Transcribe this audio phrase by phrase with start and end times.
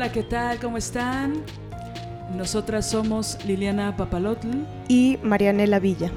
[0.00, 0.58] Hola, ¿qué tal?
[0.58, 1.44] ¿Cómo están?
[2.34, 4.48] Nosotras somos Liliana Papalotl
[4.88, 6.10] y Marianela Villa.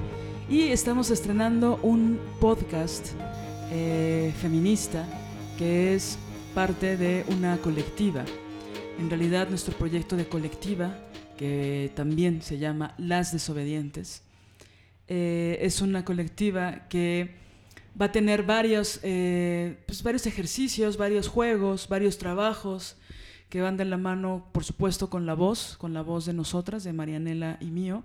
[0.49, 3.07] Y estamos estrenando un podcast
[3.73, 5.05] eh, feminista
[5.57, 6.17] que es
[6.55, 8.23] parte de una colectiva.
[8.99, 10.97] En realidad nuestro proyecto de colectiva,
[11.37, 14.23] que también se llama Las Desobedientes,
[15.09, 17.35] eh, es una colectiva que
[18.01, 22.95] va a tener varios, eh, pues varios ejercicios, varios juegos, varios trabajos
[23.53, 26.83] que van de la mano, por supuesto, con la voz, con la voz de nosotras,
[26.83, 28.03] de Marianela y mío,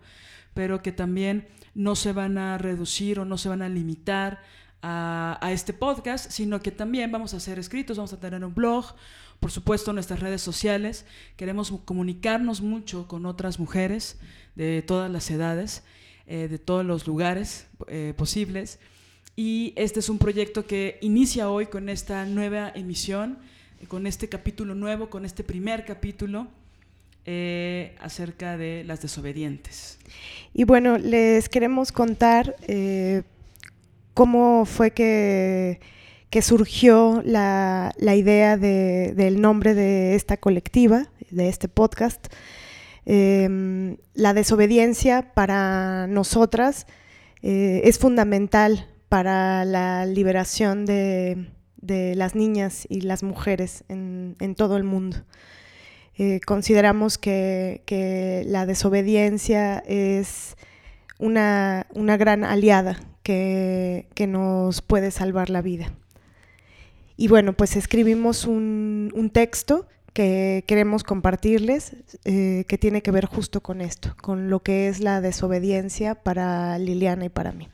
[0.52, 4.42] pero que también no se van a reducir o no se van a limitar
[4.82, 8.54] a, a, este podcast, sino que también vamos a hacer escritos, vamos a tener un
[8.54, 8.94] blog,
[9.40, 11.06] por supuesto nuestras redes sociales,
[11.38, 14.20] queremos comunicarnos mucho con otras mujeres
[14.54, 15.82] de todas las edades,
[16.26, 18.80] eh, de todos los lugares eh, posibles.
[19.34, 23.38] Y este es un proyecto que inicia hoy con esta nueva emisión,
[23.86, 26.48] con este capítulo nuevo, con este primer capítulo
[27.24, 29.98] eh, acerca de las desobedientes.
[30.52, 33.22] Y bueno, les queremos contar eh,
[34.14, 35.78] cómo fue que,
[36.42, 42.26] surgió la, idea de, del nombre de esta colectiva, de este podcast.
[43.06, 46.86] Eh, la desobediencia para nosotras
[47.42, 51.46] eh, es fundamental para la liberación de,
[51.88, 55.16] de, las niñas y las mujeres en, todo el mundo.
[56.16, 60.56] Eh, consideramos que, que, la desobediencia es
[61.18, 65.92] una, una gran aliada que, que, nos puede salvar la vida.
[67.16, 73.26] Y bueno, pues escribimos un, un texto que queremos compartirles, eh, que tiene que ver
[73.26, 77.68] justo con esto, con lo que es la desobediencia para Liliana y para mí.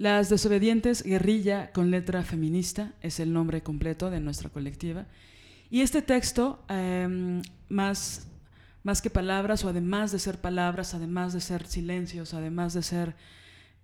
[0.00, 5.04] Las desobedientes guerrilla con letra feminista es el nombre completo de nuestra colectiva.
[5.68, 8.26] Y este texto, eh, más,
[8.82, 13.14] más que palabras, o además de ser palabras, además de ser silencios, además de ser...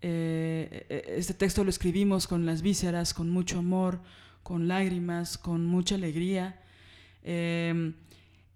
[0.01, 4.01] Eh, este texto lo escribimos con las vísceras, con mucho amor,
[4.43, 6.63] con lágrimas, con mucha alegría.
[7.25, 7.93] Eh,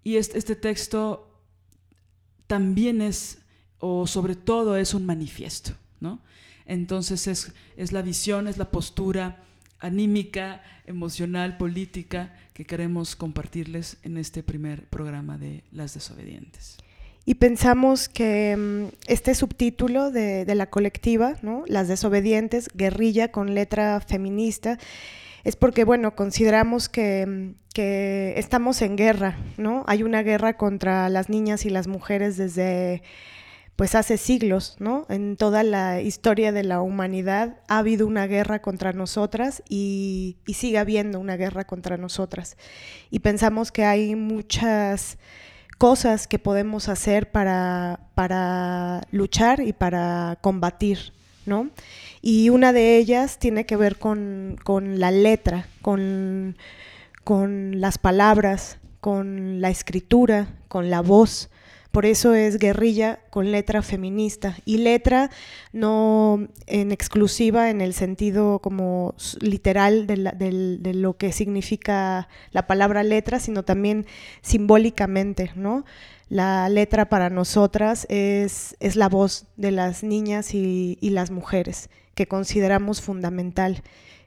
[0.03, 1.31] y este, este, texto
[2.47, 3.37] también es,
[3.77, 6.21] o sobre todo es un manifiesto, ¿no?
[6.71, 9.43] Entonces es, es la visión, es la postura
[9.81, 16.77] anímica, emocional, política que queremos compartirles en este primer programa de Las Desobedientes.
[17.25, 21.65] Y pensamos que um, este subtítulo de, de la colectiva, ¿no?
[21.67, 24.79] Las Desobedientes, guerrilla con letra feminista,
[25.43, 29.83] es porque, bueno, consideramos que, que, estamos en guerra, ¿no?
[29.87, 33.03] Hay una guerra contra las niñas y las mujeres desde,
[33.81, 35.07] pues, hace siglos, ¿no?
[35.09, 40.77] En toda la historia de la humanidad ha habido una guerra contra nosotras y, sigue
[40.77, 42.57] habiendo una guerra contra nosotras.
[43.09, 45.17] Y pensamos que hay muchas
[45.79, 51.11] cosas que podemos hacer para, para luchar y para combatir,
[51.47, 51.71] ¿no?
[52.21, 56.55] Y una de ellas tiene que ver con, con la letra, con,
[57.23, 61.49] con, las palabras, con la escritura, con la voz.
[61.91, 64.57] Por eso es guerrilla con letra feminista.
[64.65, 65.29] Y letra
[65.73, 73.39] no en exclusiva en el sentido como literal de, lo que significa la palabra letra,
[73.39, 74.05] sino también
[74.41, 75.85] simbólicamente, ¿no?
[76.29, 81.89] La letra para nosotras es, es la voz de las niñas y, y las mujeres
[82.15, 83.83] que consideramos fundamental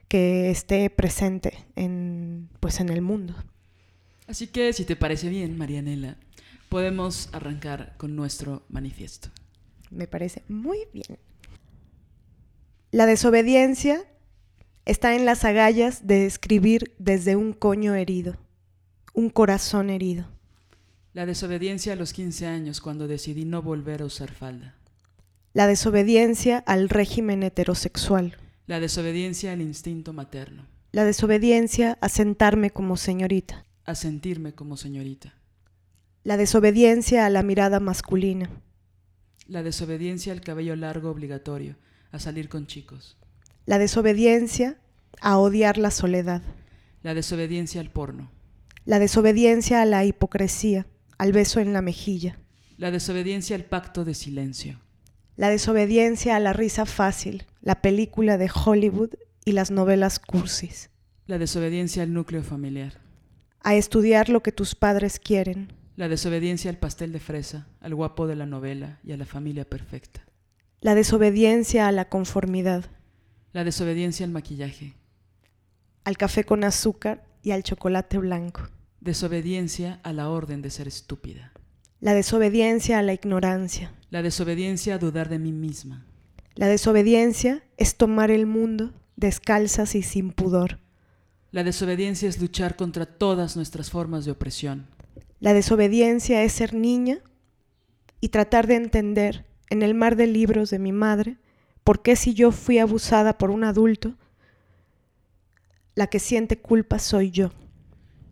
[0.07, 3.35] que esté presente en, pues, en el mundo.
[4.27, 6.17] Así que, si te parece bien, Marianela,
[6.75, 9.29] podemos arrancar con nuestro manifiesto.
[9.91, 11.17] Me parece muy bien.
[12.91, 14.03] La desobediencia
[14.83, 18.35] está en las agallas de escribir desde un coño herido,
[19.13, 20.25] un corazón herido.
[21.13, 24.75] La desobediencia a los 15 años cuando decidí no volver a usar falda.
[25.53, 28.35] La desobediencia al régimen heterosexual.
[28.67, 30.67] La desobediencia al instinto materno.
[30.91, 33.63] La desobediencia a sentarme como señorita.
[33.85, 35.35] A sentirme como señorita.
[36.25, 38.49] La desobediencia a la mirada masculina.
[39.45, 41.75] La desobediencia al cabello largo obligatorio,
[42.11, 43.15] a salir con chicos.
[43.67, 44.79] La desobediencia
[45.21, 46.41] a odiar la soledad.
[47.03, 48.31] La desobediencia al porno.
[48.85, 50.87] La desobediencia a la hipocresía,
[51.19, 52.39] al beso en la mejilla.
[52.79, 54.81] La desobediencia al pacto de silencio.
[55.35, 59.11] La desobediencia a la risa fácil, la película de Hollywood
[59.45, 60.89] y las novelas cursis.
[61.27, 62.93] La desobediencia al núcleo familiar.
[63.61, 65.84] A estudiar lo que tus padres quieren.
[65.95, 69.63] La desobediencia al pastel de fresa, al guapo de la novela y a la familia
[69.63, 70.25] perfecta.
[70.81, 72.85] La desobediencia a la conformidad.
[73.53, 74.93] La desobediencia al maquillaje.
[76.03, 78.67] Al café con azúcar y al chocolate blanco.
[78.99, 81.53] Desobediencia a la orden de ser estúpida.
[82.01, 83.93] La desobediencia a la ignorancia.
[84.09, 86.05] La desobediencia a dudar de mí misma.
[86.55, 90.79] La desobediencia es tomar el mundo descalzas y sin pudor.
[91.51, 94.87] La desobediencia es luchar contra todas nuestras formas de opresión.
[95.45, 97.19] La desobediencia es ser niña
[98.19, 101.37] y tratar de entender en el mar de libros de mi madre
[101.83, 104.15] por qué si yo fui abusada por un adulto,
[105.93, 107.51] la que siente culpa soy yo.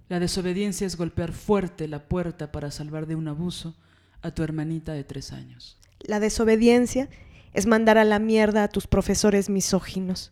[0.09, 3.75] La desobediencia es golpear fuerte la puerta para salvar de un abuso
[4.23, 5.77] a tu hermanita de tres años.
[5.99, 7.09] La desobediencia
[7.53, 10.31] es mandar a la mierda a tus profesores misóginos.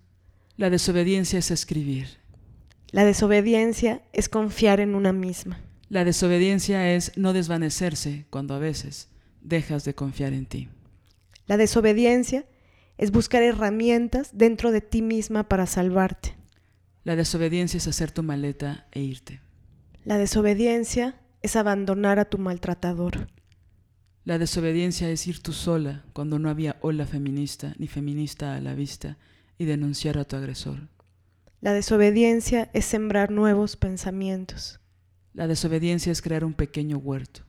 [0.57, 2.07] La desobediencia es escribir.
[2.89, 5.59] La desobediencia es confiar en una misma.
[5.91, 9.09] La desobediencia es no desvanecerse cuando a veces
[9.41, 10.69] dejas de confiar en ti.
[11.47, 12.45] La desobediencia
[12.97, 16.37] es buscar herramientas dentro de ti misma para salvarte.
[17.03, 19.41] La desobediencia es hacer tu maleta e irte.
[20.05, 23.27] La desobediencia es abandonar a tu maltratador.
[24.23, 28.75] La desobediencia es ir tú sola cuando no había ola feminista ni feminista a la
[28.75, 29.17] vista
[29.57, 30.87] y denunciar a tu agresor.
[31.59, 34.80] La desobediencia es sembrar nuevos pensamientos.
[35.33, 37.41] La desobediencia es crear un pequeño huerto.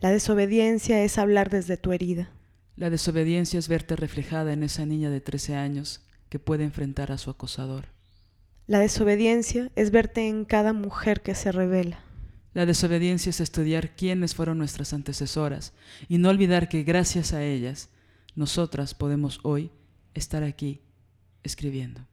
[0.00, 2.30] La desobediencia es hablar desde tu herida.
[2.76, 7.18] La desobediencia es verte reflejada en esa niña de 13 años que puede enfrentar a
[7.18, 7.86] su acosador.
[8.66, 12.00] La desobediencia es verte en cada mujer que se revela.
[12.54, 15.72] La desobediencia es estudiar quiénes fueron nuestras antecesoras
[16.08, 17.88] y no olvidar que gracias a ellas
[18.34, 19.70] nosotras podemos hoy
[20.14, 20.82] estar aquí
[21.42, 22.06] escribiendo.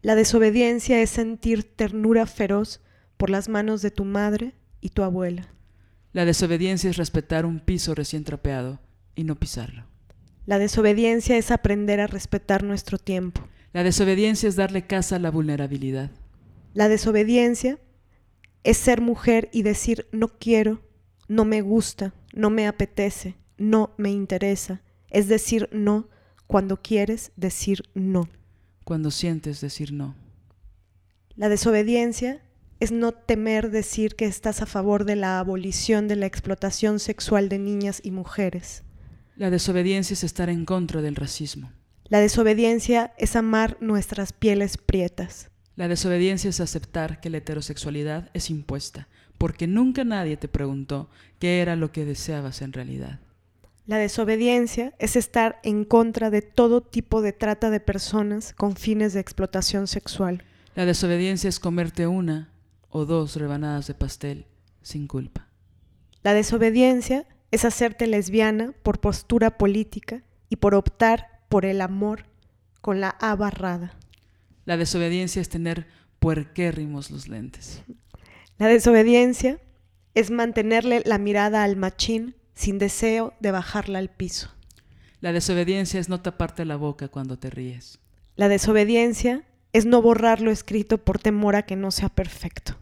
[0.00, 2.80] La desobediencia es sentir ternura feroz
[3.22, 5.46] por las manos de tu madre y tu abuela.
[6.12, 8.80] La desobediencia es respetar un piso recién trapeado
[9.14, 9.84] y no pisarlo.
[10.44, 13.46] La desobediencia es aprender a respetar nuestro tiempo.
[13.72, 16.10] La desobediencia es darle casa a la vulnerabilidad.
[16.74, 17.78] La desobediencia
[18.64, 20.82] es ser mujer y decir no quiero,
[21.28, 24.82] no me gusta, no me apetece, no me interesa.
[25.10, 26.08] Es decir no
[26.48, 28.28] cuando quieres decir no.
[28.82, 30.16] Cuando sientes decir no.
[31.36, 32.42] La desobediencia
[32.82, 37.48] es no temer decir que estás a favor de la abolición de la explotación sexual
[37.48, 38.82] de niñas y mujeres.
[39.36, 41.70] La desobediencia es estar en contra del racismo.
[42.08, 45.48] La desobediencia es amar nuestras pieles prietas.
[45.76, 49.06] La desobediencia es aceptar que la heterosexualidad es impuesta,
[49.38, 51.08] porque nunca nadie te preguntó
[51.38, 53.20] qué era lo que deseabas en realidad.
[53.86, 59.12] La desobediencia es estar en contra de todo tipo de trata de personas con fines
[59.12, 60.42] de explotación sexual.
[60.74, 62.51] La desobediencia es comerte una
[62.92, 64.46] o dos rebanadas de pastel
[64.82, 65.48] sin culpa.
[66.22, 72.26] La desobediencia es hacerte lesbiana por postura política y por optar por el amor
[72.80, 73.94] con la A barrada.
[74.64, 75.86] La desobediencia es tener
[76.18, 77.82] puerquérrimos los lentes.
[78.58, 79.58] La desobediencia
[80.14, 84.50] es mantenerle la mirada al machín sin deseo de bajarla al piso.
[85.20, 87.98] La desobediencia es no taparte la boca cuando te ríes.
[88.36, 92.76] La desobediencia es no borrar lo escrito por temor a que no sea perfecto.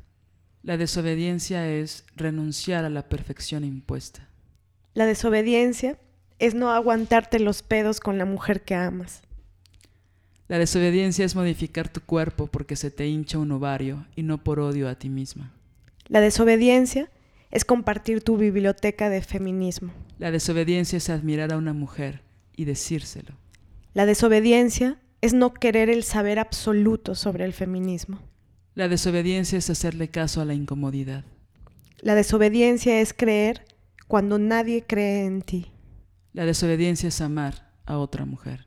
[0.63, 4.29] La desobediencia es renunciar a la perfección impuesta.
[4.93, 5.99] La desobediencia
[6.39, 9.23] es no aguantarte los pedos con la mujer que amas.
[10.49, 14.61] La desobediencia es modificar tu cuerpo porque se te hincha un ovario y no por
[14.61, 15.53] odio a ti misma.
[16.09, 17.09] La desobediencia
[17.51, 19.93] es compartir tu biblioteca de feminismo.
[20.19, 22.21] La desobediencia es admirar a una mujer
[22.55, 23.35] y decírselo.
[23.95, 28.21] La desobediencia es no querer el saber absoluto sobre el feminismo.
[28.75, 31.25] La desobediencia es hacerle caso a la incomodidad.
[32.01, 33.65] La desobediencia es creer
[34.07, 35.73] cuando nadie cree en ti.
[36.33, 38.67] La desobediencia es amar a otra mujer.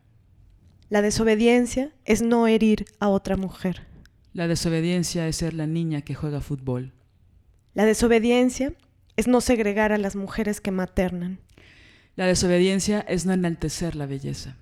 [0.90, 3.88] La desobediencia es no herir a otra mujer.
[4.34, 6.94] La desobediencia es ser la niña que juega fútbol.
[7.74, 8.74] La desobediencia
[9.16, 11.40] es no segregar a las mujeres que maternan.
[12.16, 14.58] La desobediencia es no enaltecer la belleza.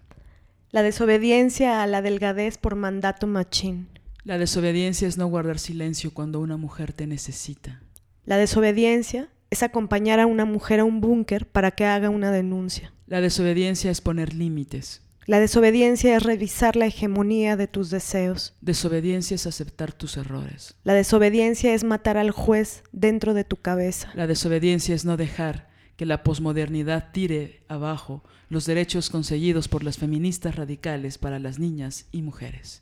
[0.70, 3.90] La desobediencia a la delgadez por mandato machín.
[4.24, 7.82] La desobediencia es no guardar silencio cuando una mujer te necesita.
[8.26, 12.94] La desobediencia es acompañar a una mujer a un búnker para que haga una denuncia.
[13.08, 15.02] La desobediencia es poner límites.
[15.26, 18.54] La desobediencia es revisar la hegemonía de tus deseos.
[18.62, 20.76] Desobediencia es aceptar tus errores.
[20.84, 24.12] La desobediencia es matar al juez dentro de tu cabeza.
[24.14, 29.98] La desobediencia es no dejar que la posmodernidad tire abajo los derechos conseguidos por las
[29.98, 32.81] feministas radicales para las niñas y mujeres.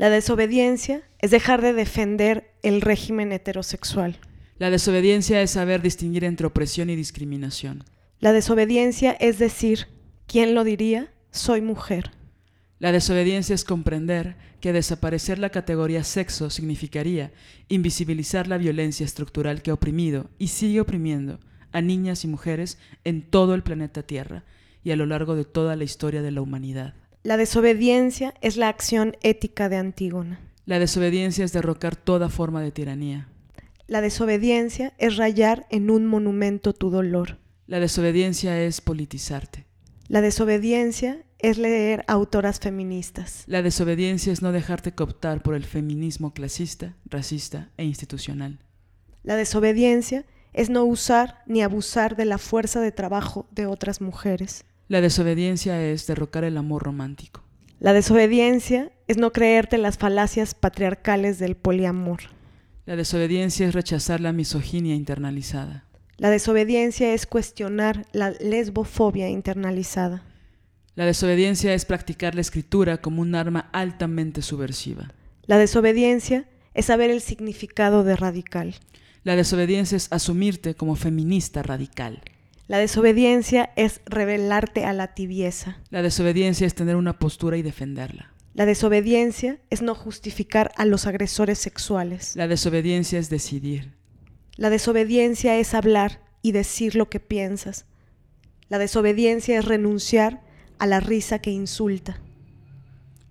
[0.00, 4.18] La desobediencia es dejar de defender el régimen heterosexual.
[4.56, 7.84] La desobediencia es saber distinguir entre opresión y discriminación.
[8.18, 9.88] La desobediencia es decir,
[10.26, 11.12] ¿quién lo diría?
[11.32, 12.12] Soy mujer.
[12.78, 17.30] La desobediencia es comprender que desaparecer la categoría sexo significaría
[17.68, 21.40] invisibilizar la violencia estructural que ha oprimido y sigue oprimiendo
[21.72, 24.44] a niñas y mujeres en todo el planeta Tierra
[24.82, 26.94] y a lo largo de toda la historia de la humanidad.
[27.22, 30.40] La desobediencia es la acción ética de Antígona.
[30.64, 33.28] La desobediencia es derrocar toda forma de tiranía.
[33.86, 37.36] La desobediencia es rayar en un monumento tu dolor.
[37.66, 39.66] La desobediencia es politizarte.
[40.08, 43.44] La desobediencia es leer autoras feministas.
[43.46, 48.60] La desobediencia es no dejarte cooptar por el feminismo clasista, racista e institucional.
[49.22, 50.24] La desobediencia
[50.54, 54.64] es no usar ni abusar de la fuerza de trabajo de otras mujeres.
[54.90, 57.44] La desobediencia es derrocar el amor romántico.
[57.78, 62.22] La desobediencia es no creerte las falacias patriarcales del poliamor.
[62.86, 65.84] La desobediencia es rechazar la misoginia internalizada.
[66.16, 70.24] La desobediencia es cuestionar la lesbofobia internalizada.
[70.96, 75.12] La desobediencia es practicar la escritura como un arma altamente subversiva.
[75.46, 78.74] La desobediencia es saber el significado de radical.
[79.22, 82.24] La desobediencia es asumirte como feminista radical.
[82.70, 85.78] La desobediencia es rebelarte a la tibieza.
[85.90, 88.32] La desobediencia es tener una postura y defenderla.
[88.54, 92.36] La desobediencia es no justificar a los agresores sexuales.
[92.36, 93.96] La desobediencia es decidir.
[94.54, 97.86] La desobediencia es hablar y decir lo que piensas.
[98.68, 100.40] La desobediencia es renunciar
[100.78, 102.20] a la risa que insulta.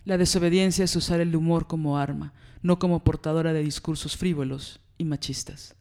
[0.03, 5.05] La desobediencia es usar el humor como arma, no como portadora de discursos frívolos y
[5.05, 5.77] machistas.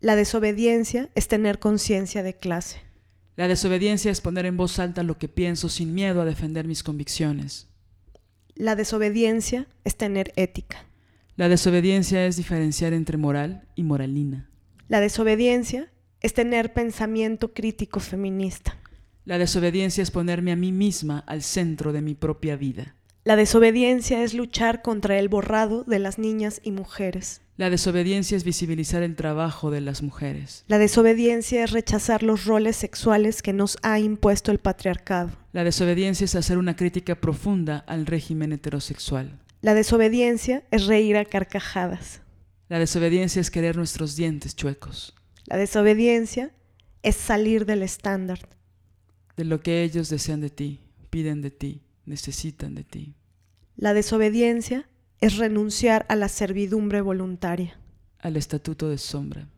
[0.00, 2.93] La desobediencia es tener conciencia de clase.
[3.36, 6.82] La desobediencia es poner en voz alta lo que pienso sin miedo a defender mis
[6.82, 7.68] convicciones.
[8.54, 10.86] La desobediencia es tener ética.
[11.36, 14.48] La desobediencia es diferenciar entre moral y moralina.
[14.86, 18.78] La desobediencia es tener pensamiento crítico feminista.
[19.24, 22.94] La desobediencia es ponerme a mí misma al centro de mi propia vida.
[23.26, 27.40] La desobediencia es luchar contra el borrado de las niñas y mujeres.
[27.56, 30.66] La desobediencia es visibilizar el trabajo de las mujeres.
[30.68, 35.30] La desobediencia es rechazar los roles sexuales que nos ha impuesto el patriarcado.
[35.52, 39.40] La desobediencia es hacer una crítica profunda al régimen heterosexual.
[39.62, 42.20] La desobediencia es reír a carcajadas.
[42.68, 45.14] La desobediencia es querer nuestros dientes chuecos.
[45.46, 46.52] La desobediencia
[47.02, 48.40] es salir del estándar.
[49.34, 53.14] De lo que ellos desean de ti, piden de ti, necesitan de ti.
[53.76, 54.88] La desobediencia
[55.20, 57.78] es renunciar a la servidumbre voluntaria.
[58.18, 59.48] Al estatuto de sombra.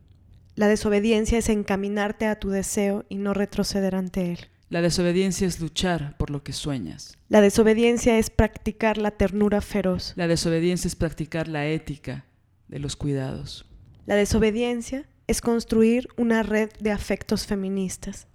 [0.55, 4.39] La desobediencia es encaminarte a tu deseo y no retroceder ante él.
[4.69, 7.17] La desobediencia es luchar por lo que sueñas.
[7.29, 10.13] La desobediencia es practicar la ternura feroz.
[10.15, 12.25] La desobediencia es practicar la ética
[12.67, 13.65] de los cuidados.
[14.05, 18.27] La desobediencia es construir una red de afectos feministas.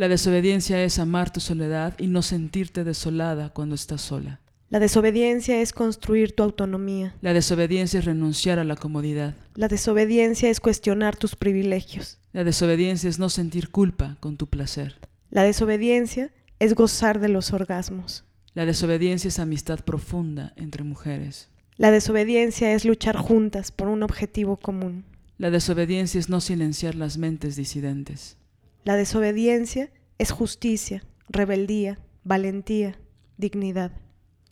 [0.00, 4.40] La desobediencia es amar tu soledad y no sentirte desolada cuando estás sola.
[4.70, 7.14] La desobediencia es construir tu autonomía.
[7.20, 9.34] La desobediencia es renunciar a la comodidad.
[9.56, 12.18] La desobediencia es cuestionar tus privilegios.
[12.32, 14.98] La desobediencia es no sentir culpa con tu placer.
[15.28, 18.24] La desobediencia es gozar de los orgasmos.
[18.54, 21.50] La desobediencia es amistad profunda entre mujeres.
[21.76, 25.04] La desobediencia es luchar juntas por un objetivo común.
[25.36, 28.38] La desobediencia es no silenciar las mentes disidentes.
[28.84, 32.98] La desobediencia es justicia, rebeldía, valentía,
[33.36, 33.92] dignidad.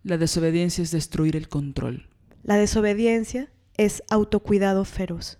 [0.03, 2.09] La desobediencia es destruir el control.
[2.43, 5.39] La desobediencia es autocuidado feroz.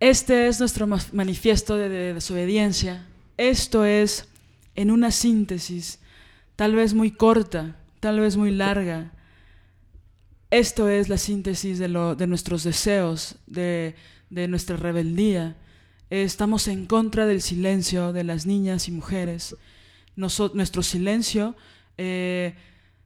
[0.00, 3.06] Este es nuestro manifiesto de, desobediencia.
[3.36, 4.28] Esto es,
[4.74, 5.98] en una síntesis,
[6.56, 9.12] tal vez muy corta, tal vez muy larga,
[10.50, 13.96] esto es la síntesis de, lo, de nuestros deseos, de,
[14.30, 15.56] de nuestra rebeldía.
[16.10, 19.56] Estamos en contra del silencio de las niñas y mujeres.
[20.16, 21.54] nuestro silencio
[21.98, 22.54] eh,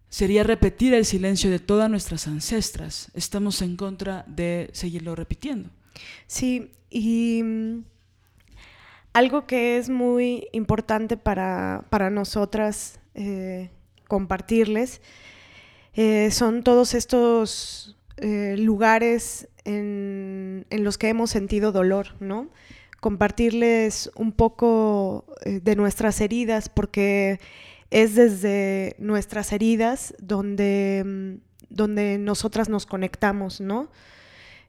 [0.09, 3.11] sería repetir el silencio de todas nuestras ancestras.
[3.15, 5.71] Estamos en contra de seguirlo repitiendo.
[6.29, 7.85] Sí, y mm,
[9.15, 13.71] algo que es muy importante para, para nosotras eh,
[14.07, 15.01] compartirles
[15.95, 17.97] eh, son todos estos
[18.57, 22.49] lugares en, los que hemos sentido dolor, ¿no?
[23.03, 27.39] Compartirles un poco eh, de nuestras heridas, porque
[27.91, 31.35] es desde nuestras heridas donde, mm,
[31.69, 33.91] donde nosotras nos conectamos, ¿no?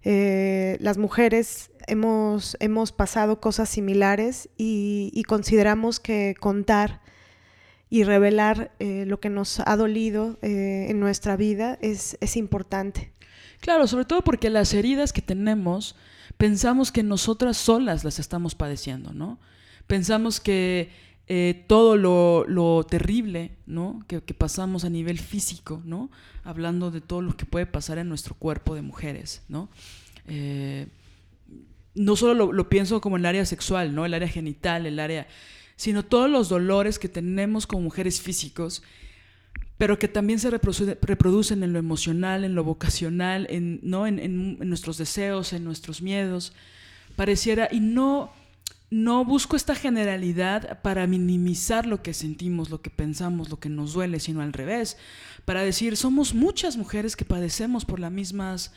[0.06, 7.00] las mujeres hemos, hemos pasado cosas similares y consideramos que contar
[7.94, 13.12] y revelar eh, lo que nos ha dolido eh, en nuestra vida es, es importante.
[13.60, 15.96] Claro, sobre todo porque las heridas que tenemos
[16.38, 19.40] pensamos que nosotras solas las estamos padeciendo, ¿no?
[19.88, 20.92] Pensamos que
[21.28, 24.04] eh, todo lo, terrible ¿no?
[24.08, 26.10] Que, pasamos a nivel físico, ¿no?
[26.44, 29.42] hablando de todo lo que puede pasar en nuestro cuerpo de mujeres.
[29.48, 29.70] ¿no?
[30.28, 30.88] Eh,
[31.96, 34.06] no solo lo, pienso como el área sexual, ¿no?
[34.06, 35.28] el área genital, el área,
[35.78, 38.84] sino todos los dolores que tenemos como mujeres físicos,
[39.77, 44.08] pero que también se reproducen en lo emocional, en lo vocacional, en, ¿no?
[44.08, 46.53] en nuestros deseos, en nuestros miedos.
[47.15, 48.32] Pareciera, y no
[48.94, 53.94] no busco esta generalidad para minimizar lo que sentimos, lo que pensamos, lo que nos
[53.94, 54.98] duele, sino al revés,
[55.46, 58.72] para decir, somos muchas mujeres que padecemos por las mismas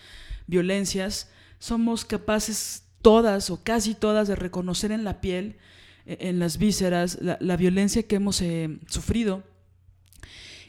[0.47, 5.59] violencias, somos capaces todas o casi todas de reconocer en la piel,
[6.07, 9.45] e, en las vísceras, la, violencia que hemos eh, sufrido.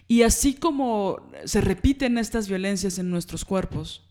[0.07, 4.03] Y así como se repiten estas violencias en nuestros cuerpos,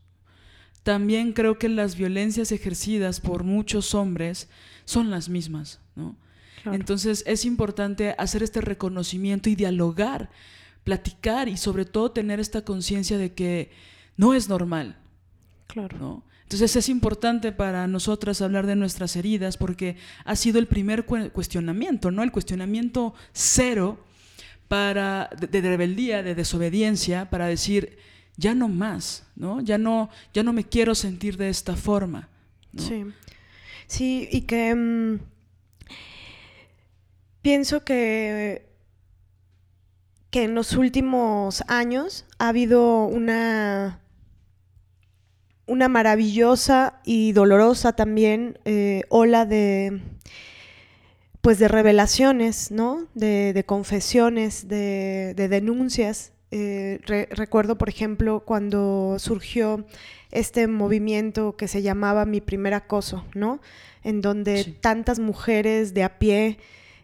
[0.83, 4.49] también creo que las violencias ejercidas por muchos hombres
[4.85, 6.17] son las mismas, ¿no?
[6.65, 10.31] Entonces es importante hacer este reconocimiento y dialogar,
[10.85, 13.71] platicar y sobre todo tener esta conciencia de que
[14.17, 14.97] no es normal.
[15.69, 15.99] Claro.
[15.99, 16.25] ¿no?
[16.43, 22.11] Entonces es importante para nosotras hablar de nuestras heridas porque ha sido el primer cuestionamiento,
[22.11, 22.23] ¿no?
[22.23, 23.99] El cuestionamiento cero
[24.69, 27.99] para, de, rebeldía, de desobediencia, para decir,
[28.37, 29.61] ya no más, ¿no?
[29.61, 32.29] Ya no, ya no me quiero sentir de esta forma.
[32.77, 33.07] Sí.
[33.87, 35.21] Sí, y que mm,
[37.43, 38.67] pienso que,
[40.31, 44.01] que en los últimos años ha habido una,
[45.67, 50.03] una maravillosa y dolorosa también eh, ola de
[51.47, 53.07] pues de revelaciones, ¿no?
[53.15, 56.33] De, confesiones, de, denuncias.
[56.51, 56.99] Eh,
[57.31, 59.87] recuerdo, por ejemplo, cuando surgió
[60.33, 63.61] este movimiento que se llamaba Mi primer acoso, ¿no?
[64.03, 66.59] En donde tantas mujeres de a pie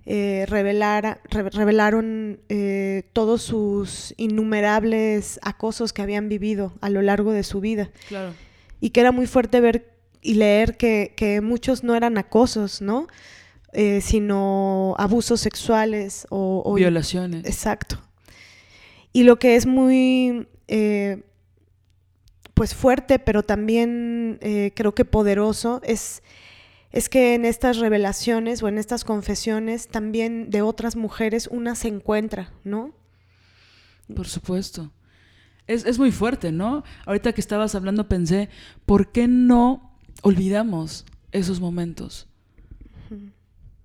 [0.07, 7.61] eh, revelaron eh, todos sus innumerables acosos que habían vivido a lo largo de su
[7.61, 7.93] vida.
[8.09, 8.35] Claro.
[8.81, 13.07] Y que era muy fuerte ver y leer que, muchos no eran acosos, ¿no?
[13.73, 17.47] Eh, sino abusos sexuales o, violaciones.
[17.47, 17.99] Exacto.
[19.15, 20.47] Y lo que es muy
[22.55, 26.23] pues fuerte, pero también eh, creo que poderoso, es,
[26.91, 31.89] es que en estas revelaciones o en estas confesiones también de otras mujeres una se
[31.89, 32.95] encuentra, ¿no?
[34.15, 34.93] Por supuesto.
[35.67, 36.85] Es, muy fuerte, ¿no?
[37.07, 38.51] Ahorita que estabas hablando pensé,
[38.85, 42.29] ¿por qué no olvidamos esos momentos?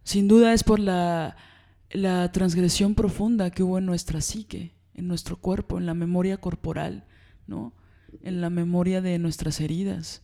[0.07, 1.35] Sin duda es por la,
[1.91, 7.03] la transgresión profunda que hubo en nuestra psique, en nuestro cuerpo, en la memoria corporal,
[7.45, 7.73] ¿no?
[8.23, 10.21] en la memoria de nuestras heridas?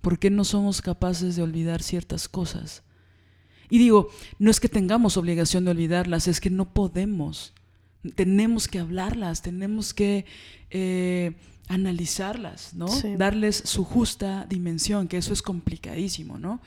[0.00, 2.82] ¿Por qué no somos capaces de olvidar ciertas cosas?
[3.68, 4.08] Y digo,
[4.40, 7.52] no es que tengamos obligación de olvidarlas, es que no podemos.
[8.16, 10.24] Tenemos que hablarlas, tenemos que
[10.70, 11.36] eh,
[11.68, 12.88] analizarlas, ¿no?
[13.16, 16.60] Darles su justa dimensión, que eso es complicadísimo, ¿no?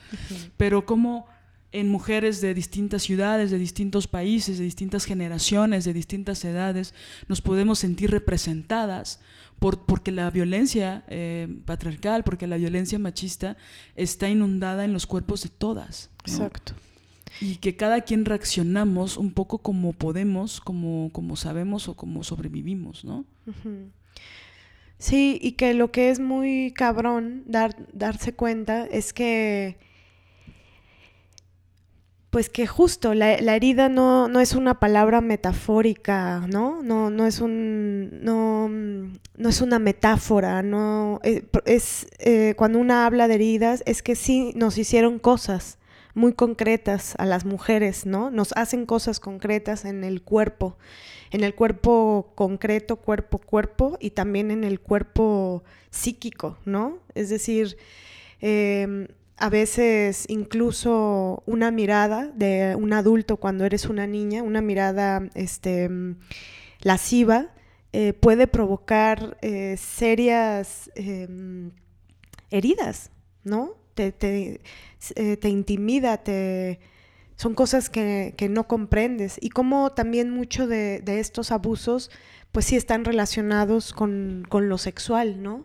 [0.56, 1.26] Pero como
[1.74, 6.94] en mujeres de distintas ciudades, de distintos países, de distintas generaciones, de distintas edades,
[7.26, 9.20] nos podemos sentir representadas
[9.58, 13.56] porque la violencia eh, patriarcal, porque la violencia machista
[13.96, 16.10] está inundada en los cuerpos de todas.
[16.24, 16.74] Exacto.
[17.40, 23.04] Y que cada quien reaccionamos un poco como podemos, como, como sabemos o como sobrevivimos,
[23.04, 23.24] ¿no?
[24.98, 29.76] Sí, y que lo que es muy cabrón dar, darse cuenta es que
[32.34, 36.82] pues que justo la, herida no, no, es una palabra metafórica, ¿no?
[36.82, 43.06] No, no, es, un, no, no es una metáfora, no eh, es, eh, cuando una
[43.06, 45.78] habla de heridas es que sí nos hicieron cosas
[46.14, 48.32] muy concretas a las mujeres, ¿no?
[48.32, 50.76] Nos hacen cosas concretas en el cuerpo,
[51.30, 56.98] en el cuerpo concreto, cuerpo, cuerpo, y también en el cuerpo psíquico, ¿no?
[57.14, 57.76] Es decir,
[58.40, 65.28] em, a veces incluso una mirada de un adulto cuando eres una niña, una mirada
[65.34, 65.90] este,
[66.80, 67.50] lasciva,
[67.92, 71.72] eh, puede provocar eh, serias em,
[72.50, 73.10] heridas,
[73.42, 73.76] ¿no?
[73.94, 74.60] Te, te,
[75.16, 76.80] eh, intimida, te,
[77.36, 79.38] son cosas que, no comprendes.
[79.40, 82.10] Y como también mucho de, de, estos abusos,
[82.52, 85.64] pues sí están relacionados con, con lo sexual, ¿no?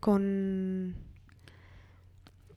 [0.00, 1.07] Con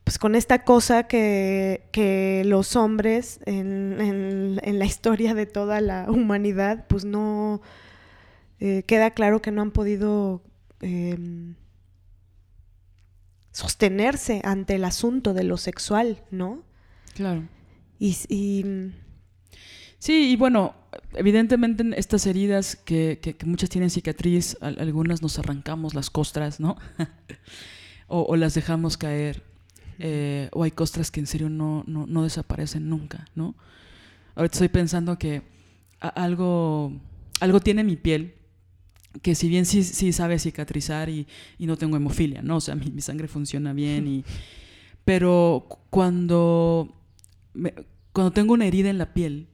[0.04, 7.04] pues con esta cosa que, los hombres en, la historia de toda la humanidad, pues
[7.04, 7.62] no
[8.60, 10.42] eh, queda claro que no han podido
[10.80, 11.54] em,
[13.52, 16.64] sostenerse ante el asunto de lo sexual, ¿no?
[17.14, 17.48] Claro.
[17.98, 18.14] Y,
[19.98, 20.74] Sí, y bueno,
[21.12, 26.76] evidentemente estas heridas que, que, muchas tienen cicatriz, algunas nos arrancamos las costras, ¿no?
[28.08, 29.44] o, las dejamos caer.
[29.98, 33.54] Eh, o hay costras que en serio no, no, no, desaparecen nunca, ¿no?
[34.34, 35.42] Ahorita estoy pensando que
[36.00, 36.92] algo,
[37.40, 38.34] algo tiene mi piel
[39.20, 41.26] que si bien sí, sí sabe cicatrizar y,
[41.58, 42.56] y, no tengo hemofilia, ¿no?
[42.56, 44.24] O sea, mi, mi sangre funciona bien y...
[45.04, 46.94] Pero cuando,
[48.12, 49.48] cuando tengo una herida en la piel,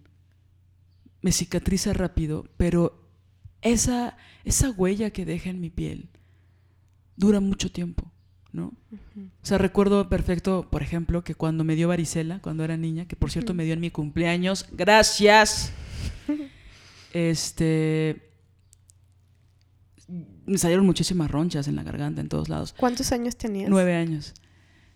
[1.22, 3.08] me cicatriza rápido, pero
[3.62, 6.10] esa, esa huella que deja en mi piel
[7.16, 8.12] dura mucho tiempo,
[8.52, 8.72] ¿no?
[9.42, 13.16] O sea, recuerdo perfecto, por ejemplo, que cuando me dio varicela, cuando era niña, que
[13.16, 15.72] por cierto me dio en mi cumpleaños, gracias,
[17.12, 18.30] este,
[20.46, 22.74] me salieron muchísimas ronchas en la garganta, en todos lados.
[22.78, 23.70] ¿Cuántos años tenías?
[23.70, 24.34] Nueve años.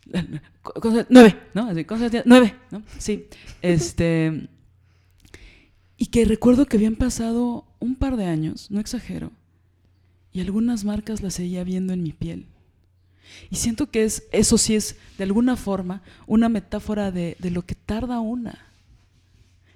[1.11, 1.69] Nueve, ¿no?
[1.69, 1.87] Así,
[2.25, 2.83] nueve, ¿no?
[2.99, 3.29] Sí.
[3.61, 4.49] Este
[6.03, 9.31] y que recuerdo que habían pasado un par de años, no exagero,
[10.33, 12.49] y algunas marcas las seguía viendo en mi piel.
[13.51, 17.75] Y siento que es, eso sí es, de alguna forma, una metáfora de, lo que
[17.75, 18.67] tarda una.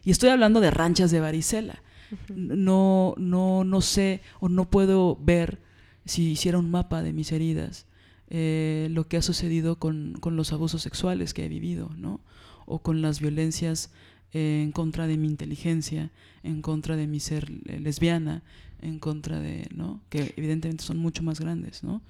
[0.04, 1.82] Y estoy hablando de ranchas de varicela.
[2.28, 5.58] No, no, no sé o no puedo ver
[6.04, 7.86] si hiciera un mapa de mis heridas,
[8.28, 12.20] eh, lo que ha sucedido con, con, los abusos sexuales que he vivido, ¿no?
[12.64, 13.90] O con las violencias
[14.32, 16.10] en contra de mi inteligencia,
[16.42, 18.42] en contra de mi ser lesbiana,
[18.80, 20.00] en contra de, ¿no?
[20.08, 22.02] Que evidentemente son mucho más grandes, ¿no?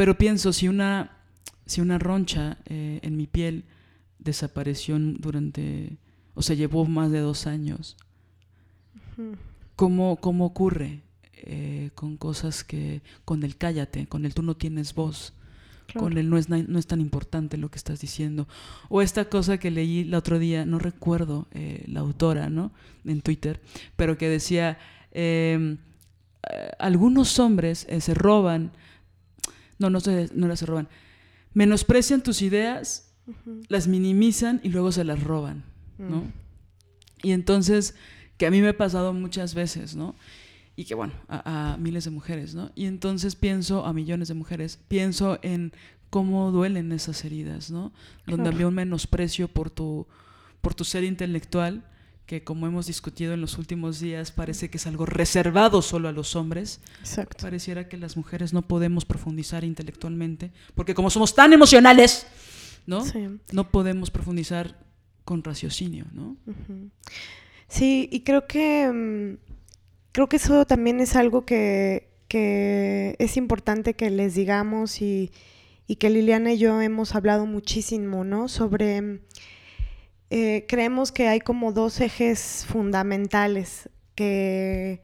[0.00, 1.10] Pero pienso, si una,
[1.66, 3.64] si una roncha eh, en mi piel
[4.18, 5.98] desapareció durante,
[6.32, 7.98] o se llevó más de dos años,
[9.76, 11.02] ¿cómo, cómo ocurre
[11.34, 15.34] eh, con cosas que, con el cállate, con el tú no tienes voz?
[15.94, 18.48] con él no es, no es tan importante lo que estás diciendo.
[18.88, 22.72] O esta cosa que leí el otro día, no recuerdo eh, la autora, ¿no?
[23.04, 23.60] En Twitter,
[23.96, 24.78] pero que decía,
[25.12, 25.76] em,
[26.50, 28.72] eh, algunos hombres eh, se roban,
[29.80, 30.88] no, no, se, no las roban,
[31.52, 33.12] menosprecian tus ideas,
[33.68, 35.64] las minimizan y luego se las roban,
[35.98, 36.18] ¿no?
[36.18, 36.32] Mm.
[37.22, 37.96] Y entonces,
[38.38, 40.14] que a mí me ha pasado muchas veces, ¿no?
[40.80, 42.72] y que bueno, a, miles de mujeres, ¿no?
[42.74, 45.74] Y entonces pienso, a millones de mujeres, pienso en
[46.08, 47.92] cómo duelen esas heridas, ¿no?
[48.26, 50.06] Donde había un menosprecio por tu,
[50.62, 51.84] por tu ser intelectual,
[52.30, 56.12] que como hemos discutido en los últimos días, parece que es algo reservado solo a
[56.12, 56.80] los hombres.
[57.00, 57.38] Exacto.
[57.42, 62.28] Pareciera que las mujeres no podemos profundizar intelectualmente, porque como somos tan emocionales,
[62.86, 63.04] ¿no?
[63.50, 64.78] No podemos profundizar
[65.24, 66.36] con raciocinio, ¿no?
[67.66, 69.50] Sí, y creo que mm,
[70.12, 75.32] creo que eso también es algo que, es importante que les digamos y,
[75.98, 78.46] que Liliana y yo hemos hablado muchísimo, ¿no?
[78.46, 79.18] Sobre,
[80.30, 85.02] eh, creemos que hay como dos ejes fundamentales que,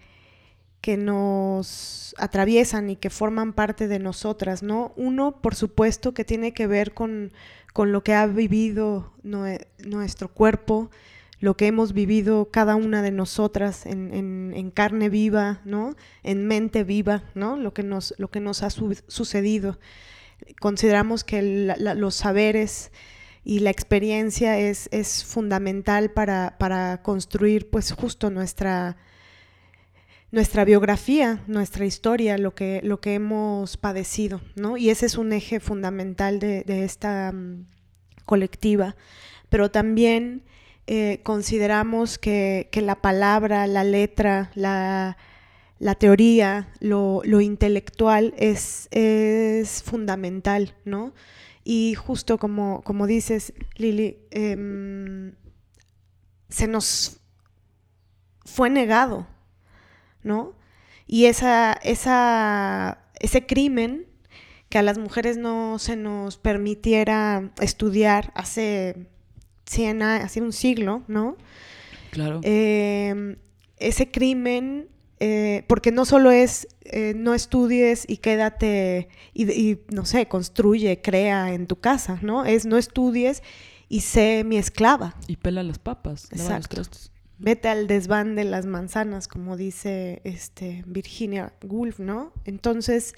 [0.81, 4.93] que nos atraviesan y que forman parte de nosotras, ¿no?
[4.97, 7.33] Uno, por supuesto, que tiene que ver con,
[7.73, 10.91] con lo que ha vivido nuestro cuerpo,
[11.41, 15.97] lo que hemos vivido cada una de nosotras en, carne viva, ¿no?
[16.23, 17.57] En mente viva, ¿no?
[17.57, 19.79] Lo que nos, lo que nos ha sucedido.
[20.61, 22.93] Consideramos que los saberes
[23.47, 28.97] y la experiencia es, es fundamental para, para, construir pues justo nuestra,
[30.33, 34.77] nuestra biografía, nuestra historia, lo que, lo que hemos padecido, ¿no?
[34.77, 37.69] Y ese es un eje fundamental de, esta mm,
[38.25, 38.97] colectiva.
[39.49, 40.43] Pero también
[40.89, 45.17] eh, consideramos que, la palabra, la letra, la,
[46.01, 51.15] teoría, lo, intelectual es, es, fundamental, ¿no?
[51.69, 55.33] Y justo como, como dices, Lili, em,
[56.49, 57.19] se nos
[58.45, 59.27] fue negado,
[60.23, 60.55] ¿no?
[61.09, 64.07] Y esa, esa, ese crimen
[64.69, 69.09] que a las mujeres no se nos permitiera estudiar hace
[69.65, 71.37] 100 hace un siglo, ¿no?
[72.13, 72.39] Claro.
[72.45, 73.39] Em,
[73.79, 80.27] ese crimen, eh, porque no solo es eh, no estudies y quédate y, no sé,
[80.29, 82.45] construye, crea en tu casa, ¿no?
[82.45, 83.43] Es no estudies
[83.89, 85.17] y sé mi esclava.
[85.27, 86.83] Y pela las papas, Exacto.
[87.39, 92.33] Vete al desván de las manzanas, como dice este Virginia Woolf, ¿no?
[92.47, 93.13] Entonces,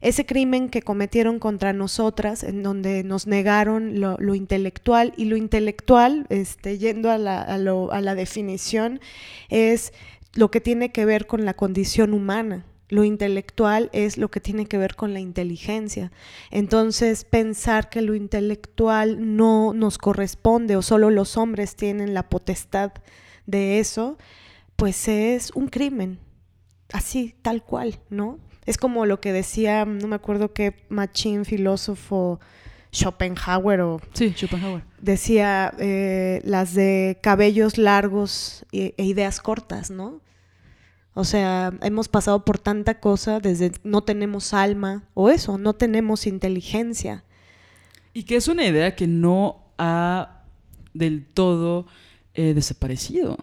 [0.00, 6.26] ese crimen que cometieron contra nosotras, en donde nos negaron lo, intelectual, y lo intelectual,
[6.30, 8.98] este, yendo a la, a, a la definición,
[9.50, 9.92] es
[10.34, 12.66] lo que tiene que ver con la condición humana.
[12.88, 16.10] Lo intelectual es lo que tiene que ver con la inteligencia.
[16.50, 22.92] Entonces, pensar que lo intelectual no nos corresponde o solo los hombres tienen la potestad
[23.46, 24.18] de eso,
[24.74, 26.18] pues es un crimen,
[26.92, 28.38] así, tal cual, ¿no?
[28.66, 32.40] Es como lo que decía, no me acuerdo qué machín filósofo
[32.92, 34.00] Schopenhauer o...
[34.14, 34.82] Sí, Schopenhauer.
[35.00, 40.20] Decía eh, las de cabellos largos e, ideas cortas, ¿no?
[41.14, 46.26] O sea, hemos pasado por tanta cosa desde no tenemos alma o eso, no tenemos
[46.26, 47.24] inteligencia.
[48.12, 50.44] Y que es una idea que no ha
[50.94, 51.86] del todo
[52.34, 53.38] eh, desaparecido.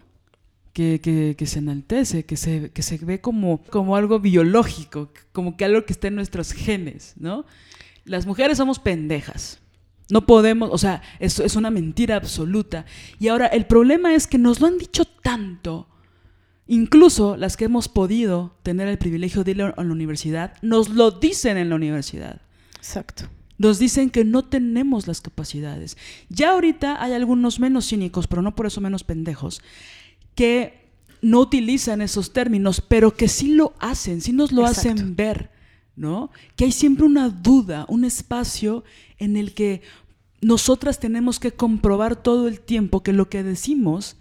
[0.72, 1.00] Que,
[1.36, 5.84] que, se enaltece, que se, que se ve como, como algo biológico, como que algo
[5.84, 7.44] que está en nuestros genes, ¿no?
[8.04, 9.58] Las mujeres somos pendejas.
[10.10, 12.86] No podemos, o sea, eso es una mentira absoluta.
[13.18, 15.88] Y ahora el problema es que nos lo han dicho tanto
[16.70, 21.10] Incluso las que hemos podido tener el privilegio de ir a la universidad, nos lo
[21.10, 22.42] dicen en la universidad.
[22.76, 23.24] Exacto.
[23.56, 25.96] Nos dicen que no tenemos las capacidades.
[26.28, 29.62] Ya ahorita hay algunos menos cínicos, pero no por eso menos pendejos,
[30.34, 30.90] que
[31.22, 35.50] no utilizan esos términos, pero que sí lo hacen, sí nos lo hacen ver,
[35.98, 36.30] ¿no?
[36.56, 38.84] Que hay siempre una duda, un espacio
[39.18, 39.82] en el que
[40.40, 44.16] nosotras tenemos que comprobar todo el tiempo que lo que decimos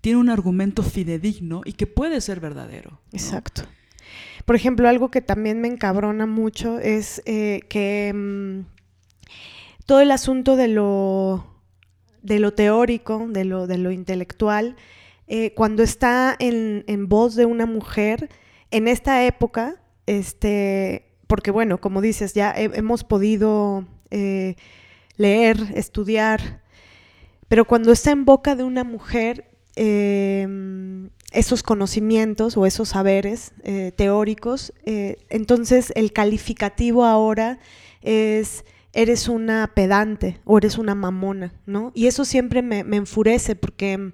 [0.00, 3.00] tiene un argumento fidedigno y que puede ser verdadero.
[3.12, 3.62] Exacto.
[4.44, 8.60] Por ejemplo, algo que también me encabrona mucho es eh, que mm,
[9.86, 11.46] todo el asunto de lo,
[12.22, 14.76] de lo teórico, de lo, de lo intelectual,
[15.28, 18.30] eh, cuando está en, voz de una mujer,
[18.72, 24.56] en esta época, este, porque bueno, como dices, ya hemos podido eh,
[25.16, 26.60] leer, estudiar,
[27.48, 33.92] pero cuando está en boca de una mujer, Em, esos conocimientos o esos saberes eh,
[33.96, 34.72] teóricos.
[34.84, 37.60] Eh, entonces el calificativo ahora
[38.02, 41.92] es eres una pedante o eres una mamona, ¿no?
[41.94, 44.12] Y eso siempre me, enfurece porque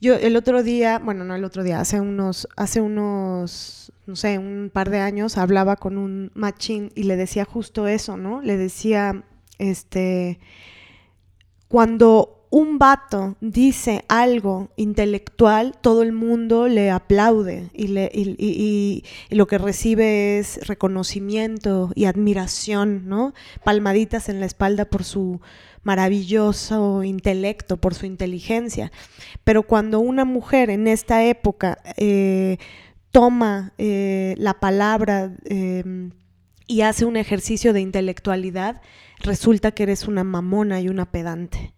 [0.00, 4.38] yo el otro día, bueno, no el otro día, hace unos, hace unos, no sé,
[4.38, 8.42] un par de años hablaba con un machín y le decía justo eso, ¿no?
[8.42, 9.24] Le decía,
[9.58, 10.38] este,
[11.68, 19.46] cuando un vato dice algo intelectual, todo el mundo le aplaude y, le, y, lo
[19.46, 23.34] que recibe es reconocimiento y admiración, ¿no?
[23.64, 25.40] Palmaditas en la espalda por su
[25.86, 28.90] maravilloso intelecto, por su inteligencia.
[29.44, 32.58] Pero cuando una mujer en esta época eh,
[33.12, 36.10] toma eh, la palabra em,
[36.66, 38.82] y hace un ejercicio de intelectualidad,
[39.20, 41.72] resulta que eres una mamona y una pedante.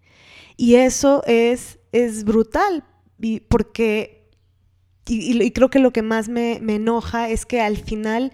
[0.56, 2.84] Y eso es, es brutal,
[3.48, 4.17] porque,
[5.08, 8.32] y, creo que lo que más me, enoja es que al final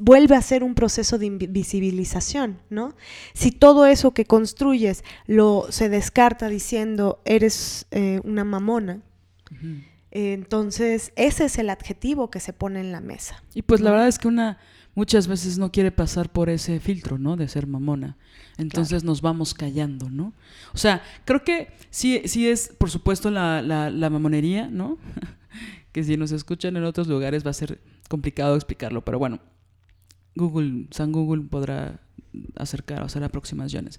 [0.00, 2.94] vuelve a ser un proceso de invisibilización, ¿no?
[3.34, 9.02] Si todo eso que construyes lo se descarta diciendo eres eh, una mamona,
[10.10, 13.42] entonces ese es el adjetivo que se pone en la mesa.
[13.54, 14.58] Y pues la verdad es que una
[14.96, 17.36] muchas veces no quiere pasar por ese filtro, ¿no?
[17.36, 18.16] De ser mamona.
[18.56, 20.32] Entonces nos vamos callando, ¿no?
[20.72, 24.98] O sea, creo que sí, sí es, por supuesto, la, la, mamonería, ¿no?
[25.96, 27.80] que si nos escuchan en otros lugares va a ser
[28.10, 29.40] complicado explicarlo, pero bueno,
[30.34, 32.00] Google, San Google podrá
[32.54, 33.98] acercar o hacer aproximaciones.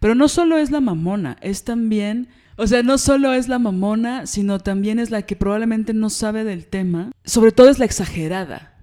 [0.00, 4.26] Pero no solo es la mamona, es también, o sea, no solo es la mamona,
[4.26, 8.78] sino también es la que probablemente no sabe del tema, sobre todo es la exagerada,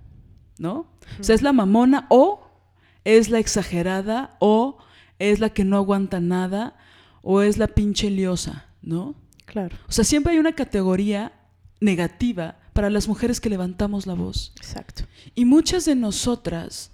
[0.59, 0.85] ¿no?
[1.19, 2.47] O sea, es la mamona o
[3.05, 4.77] es la exagerada o
[5.17, 6.77] es la que no aguanta nada
[7.23, 9.15] o es la pinche liosa, ¿no?
[9.47, 9.75] Claro.
[9.89, 11.40] O sea, siempre hay una categoría
[11.81, 14.53] negativa para las mujeres que levantamos la voz.
[14.55, 15.03] Exacto.
[15.35, 16.91] Y muchas de nosotras,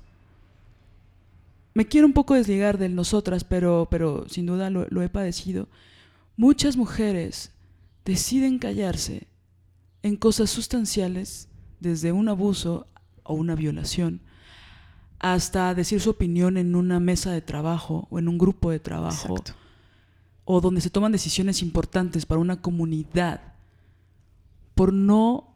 [1.75, 5.67] me quiero un poco desligar de nosotras, pero, pero sin duda lo, lo he padecido,
[6.35, 7.51] muchas mujeres
[8.03, 9.27] deciden callarse
[10.01, 12.87] en cosas sustanciales, desde un abuso
[13.23, 14.21] o una violación,
[15.19, 19.35] hasta decir su opinión en una mesa de trabajo o en un grupo de trabajo,
[20.45, 23.53] o donde se toman decisiones importantes para una comunidad,
[24.77, 25.55] por no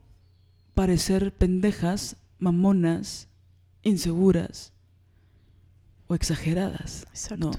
[0.74, 3.28] parecer pendejas, mamonas,
[3.84, 4.74] inseguras
[6.08, 7.06] o exageradas.
[7.38, 7.52] ¿no?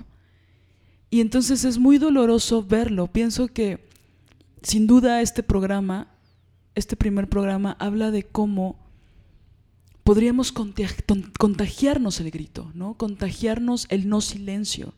[1.09, 3.07] Y entonces es muy doloroso verlo.
[3.07, 3.89] Pienso que
[4.63, 6.09] sin duda este programa,
[6.75, 8.77] este primer programa, habla de cómo
[10.03, 12.95] podríamos contagiarnos el grito, ¿no?
[12.95, 14.95] Contagiarnos el no silencio.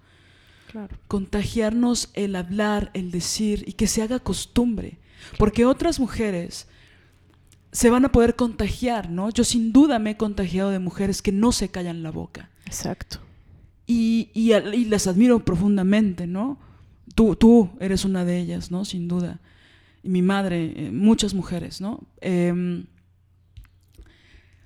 [1.08, 5.03] Contagiarnos el hablar, el decir y que se haga costumbre.
[5.38, 6.66] Porque otras mujeres
[7.72, 9.30] se van a poder contagiar, ¿no?
[9.30, 12.50] Yo sin duda me he contagiado de mujeres que no se callan la boca.
[12.66, 13.18] Exacto.
[13.86, 14.30] Y,
[14.88, 16.58] las admiro profundamente, ¿no?
[17.14, 18.84] Tú, tú eres una de ellas, ¿no?
[18.84, 19.40] Sin duda.
[20.02, 22.00] y mi madre, eh, muchas mujeres, ¿no?
[22.20, 22.86] Em,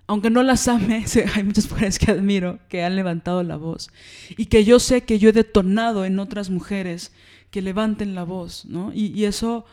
[0.09, 3.91] aunque no las ame, hay muchas mujeres que admiro que han levantado la voz
[4.37, 7.13] y que yo sé que yo he detonado en otras mujeres
[7.51, 8.93] que levanten la voz, ¿no?
[8.93, 9.65] Y, eso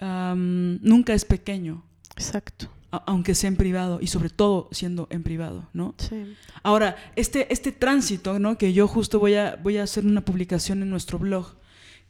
[0.00, 1.84] nunca es pequeño.
[2.16, 2.70] Exacto.
[3.06, 5.96] aunque sea en privado y sobre todo siendo en privado, ¿no?
[5.98, 6.36] Sí.
[6.62, 8.56] Ahora, este, este tránsito, ¿no?
[8.56, 11.56] Que yo justo voy a, voy a hacer una publicación en nuestro blog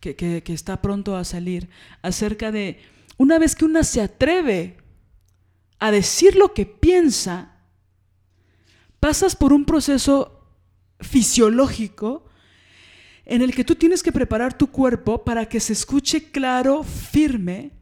[0.00, 1.70] que, que está pronto a salir
[2.02, 2.80] acerca de
[3.16, 4.76] una vez que una se atreve
[5.78, 7.56] a decir lo que piensa,
[9.00, 10.48] pasas por un proceso
[11.00, 12.24] fisiológico
[13.26, 17.72] en el que tú tienes que preparar tu cuerpo para que se escuche claro, firme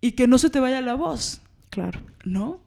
[0.00, 1.40] y que no se te vaya la voz.
[1.70, 2.00] Claro.
[2.24, 2.60] ¿No?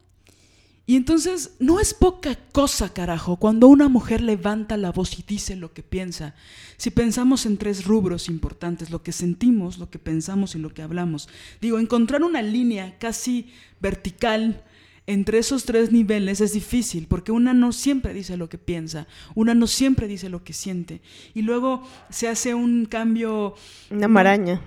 [0.86, 5.56] Y entonces no es poca cosa, carajo, cuando una mujer levanta la voz y dice
[5.56, 6.36] lo que piensa.
[6.75, 10.82] Si pensamos en tres rubros importantes, lo que sentimos, lo que pensamos y lo que
[10.82, 11.29] hablamos.
[11.62, 14.62] Digo, encontrar una línea casi vertical
[15.05, 19.53] entre esos tres niveles es difícil, porque una no siempre dice lo que piensa, una
[19.53, 21.01] no siempre dice lo que siente.
[21.33, 23.55] Y luego se hace un cambio...
[23.89, 24.61] Una maraña.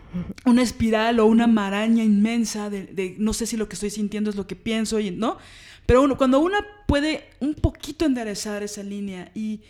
[0.45, 4.37] Una espiral o una maraña inmensa de, no sé si lo que estoy sintiendo es
[4.37, 5.39] lo que pienso, y, ¿no?
[5.87, 9.63] Pero uno, cuando una puede un poquito enderezar esa línea y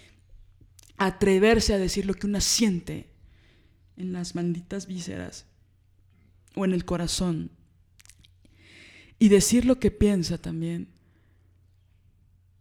[0.97, 3.07] atreverse a decir lo que una siente
[3.97, 5.47] en las malditas vísceras
[6.57, 7.51] o en el corazón,
[9.19, 10.89] y decir lo que piensa también.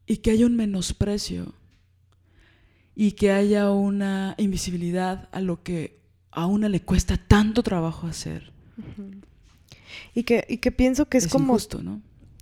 [0.06, 1.54] Y que haya un menosprecio
[2.96, 6.00] y que haya una invisibilidad a lo que
[6.32, 8.54] a una le cuesta tanto trabajo hacer.
[10.14, 11.54] y, que, y que pienso que es, como...
[11.54, 12.02] Injusto, ¿no?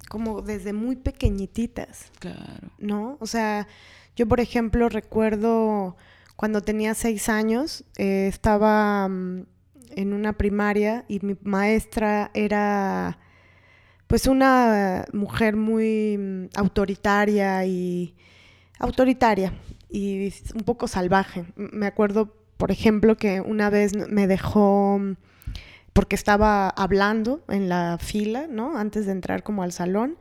[0.09, 2.11] Como desde muy pequeñititas.
[2.19, 2.69] Claro.
[2.77, 3.17] ¿No?
[3.19, 3.67] O sea,
[4.15, 5.95] yo por ejemplo recuerdo
[6.35, 9.45] cuando tenía seis años, eh, estaba mm,
[9.91, 13.19] en una primaria y mi maestra era
[14.13, 18.13] pues una mujer muy mm, autoritaria y
[18.77, 19.53] autoritaria
[19.89, 21.45] y un poco salvaje.
[21.55, 25.15] Me acuerdo, por ejemplo, que una vez me dejó mm,
[25.93, 28.77] porque estaba hablando en la fila, ¿no?
[28.77, 30.19] Antes de entrar como al salón,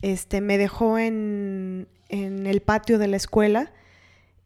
[0.00, 3.72] este, me dejó en, en el patio de la escuela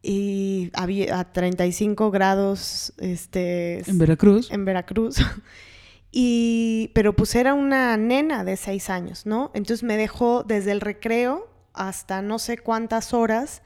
[0.03, 5.17] y había a 35 grados este en Veracruz en Veracruz
[6.19, 9.51] Y, pero pues era una nena de seis años, ¿no?
[9.53, 13.61] Entonces me dejó desde el recreo hasta no sé cuántas horas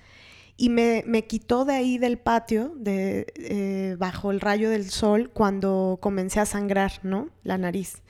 [0.57, 5.97] y me, quitó de ahí del patio, de, eh, bajo el rayo del sol, cuando
[6.01, 7.29] comencé a sangrar, ¿no?
[7.43, 8.01] La nariz.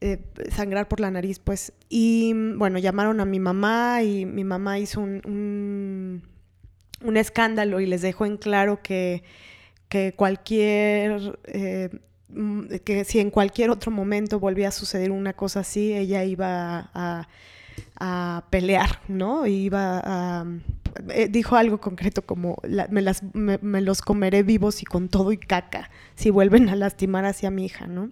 [0.00, 1.74] Eh, sangrar por la nariz, pues.
[1.90, 6.22] Y bueno, llamaron a mi mamá y mi mamá hizo un,
[7.04, 9.22] un, escándalo y les dejó en claro que,
[9.90, 12.11] que cualquier eh, Mm,
[12.84, 17.28] que si en cualquier otro momento volvía a suceder una cosa así, ella iba a,
[18.50, 19.46] pelear, ¿no?
[19.46, 20.46] Iba a...
[21.08, 22.56] Eh, dijo algo concreto como,
[22.90, 27.64] me, los comeré vivos y con todo y caca si vuelven a lastimar hacia mi
[27.64, 28.10] hija, ¿no?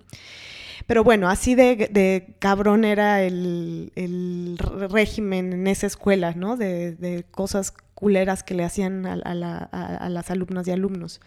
[0.86, 4.56] Pero bueno, así de, cabrón era el,
[4.90, 6.56] régimen en esa escuela, ¿no?
[6.56, 11.20] De, cosas culeras que le hacían a las alumnas y alumnos.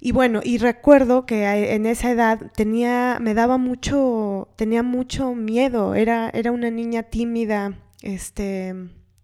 [0.00, 5.96] Y bueno, y recuerdo que en esa edad tenía, me daba mucho, tenía mucho miedo,
[5.96, 8.74] era, era una niña tímida, este,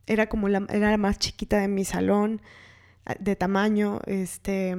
[0.06, 2.42] era como la, era la más chiquita de mi salón,
[3.20, 4.76] de tamaño, este,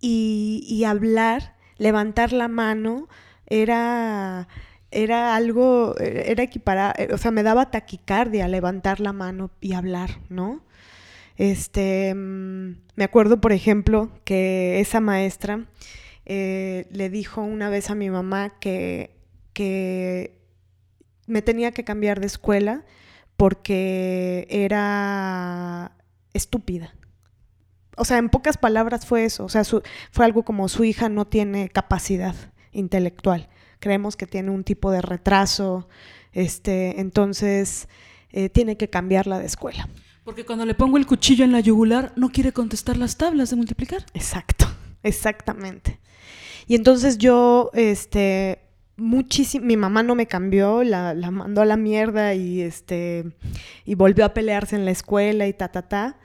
[0.00, 3.08] y, hablar, levantar la mano,
[3.46, 4.48] era,
[4.90, 10.64] era algo, era equiparar, o sea, me daba taquicardia levantar la mano y hablar, ¿no?
[11.36, 15.66] Este, mm, me acuerdo, por ejemplo, que esa maestra
[16.26, 19.16] eh, le dijo una vez a mi mamá que,
[19.52, 20.38] que
[21.26, 22.84] me tenía que cambiar de escuela
[23.36, 25.96] porque era
[26.32, 26.94] estúpida.
[27.96, 29.44] O sea, en pocas palabras fue eso.
[29.44, 32.34] O sea, fue algo como su hija no tiene capacidad
[32.72, 33.48] intelectual.
[33.80, 35.88] Creemos que tiene un tipo de retraso.
[36.32, 37.88] Este, entonces,
[38.30, 39.88] eh, tiene que cambiarla de escuela.
[40.24, 43.56] Porque cuando le pongo el cuchillo en la yugular, no quiere contestar las tablas de
[43.56, 44.04] multiplicar.
[44.14, 44.66] Exacto,
[45.02, 45.98] exactamente.
[46.68, 48.60] Y entonces yo, este,
[48.96, 53.32] muchísimo, mi mamá no me cambió, la, mandó a la mierda y, este,
[53.84, 56.18] y volvió a pelearse en la escuela y ta, ta, ta.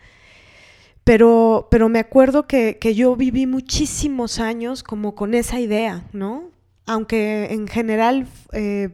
[1.04, 6.52] Pero, pero me acuerdo que, yo viví muchísimos años como con esa idea, ¿no?
[6.86, 8.90] Aunque en general, eh,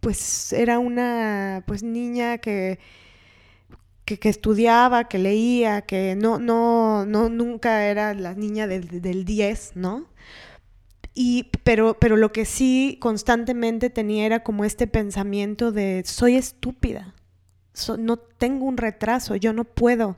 [0.00, 2.38] pues era una pues niña
[4.18, 9.72] que estudiaba, que leía, que no, no, no, nunca era la niña del, del 10,
[9.76, 10.06] ¿no?
[11.14, 17.14] Y, pero, pero lo que sí constantemente tenía era como este pensamiento de soy estúpida,
[17.98, 20.16] no tengo un retraso, yo no puedo,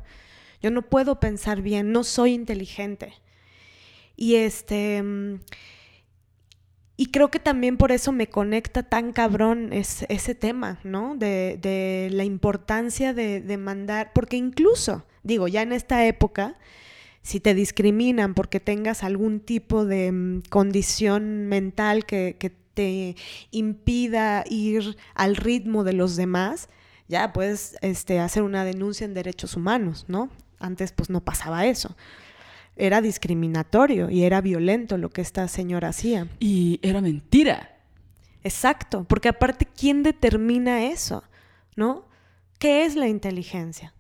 [0.61, 3.14] yo no puedo pensar bien, no soy inteligente.
[4.16, 5.40] Y este mm,
[7.03, 11.16] y creo que también por eso me conecta tan cabrón ese tema, ¿no?
[11.16, 16.55] De, la importancia de, de, mandar, porque incluso, digo, ya en esta época,
[17.20, 23.16] si te discriminan porque tengas algún tipo de mm, condición mental que, que te
[23.50, 26.68] impida ir al ritmo de los demás,
[27.09, 30.30] ya puedes este, hacer una denuncia en derechos humanos, ¿no?
[30.61, 31.96] Antes pues no pasaba eso
[32.76, 36.28] era discriminatorio y era violento lo que esta señora hacía.
[36.40, 37.76] Y era mentira.
[38.44, 41.22] Exacto, porque aparte, ¿quién determina eso?
[41.76, 42.08] ¿No?
[42.58, 43.94] ¿Qué es la inteligencia?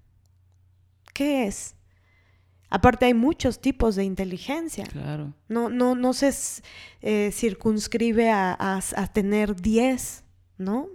[1.14, 1.76] ¿Qué es?
[2.70, 4.84] Aparte hay muchos tipos de inteligencia.
[4.86, 5.34] Claro.
[5.48, 6.32] No, no, no se
[7.02, 8.80] eh, circunscribe a,
[9.12, 10.24] tener 10,
[10.56, 10.88] ¿no?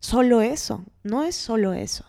[0.00, 2.04] Solo eso, no es solo eso.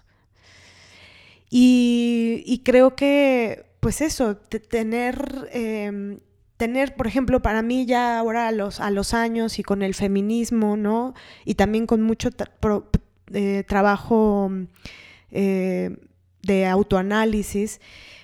[1.49, 6.19] y creo que pues eso, tener, em,
[6.55, 9.93] tener, por ejemplo, para mí ya ahora a los, a los años y con el
[9.93, 11.13] feminismo, ¿no?
[11.43, 12.29] Y también con mucho
[13.33, 14.49] eh, trabajo
[15.31, 15.97] eh,
[16.41, 17.81] de autoanálisis,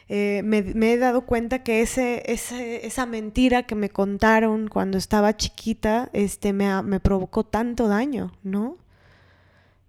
[0.07, 0.60] eh, me,
[0.93, 6.82] he dado cuenta que ese, esa mentira que me contaron cuando estaba chiquita este, me,
[6.84, 8.78] me provocó tanto daño, ¿no?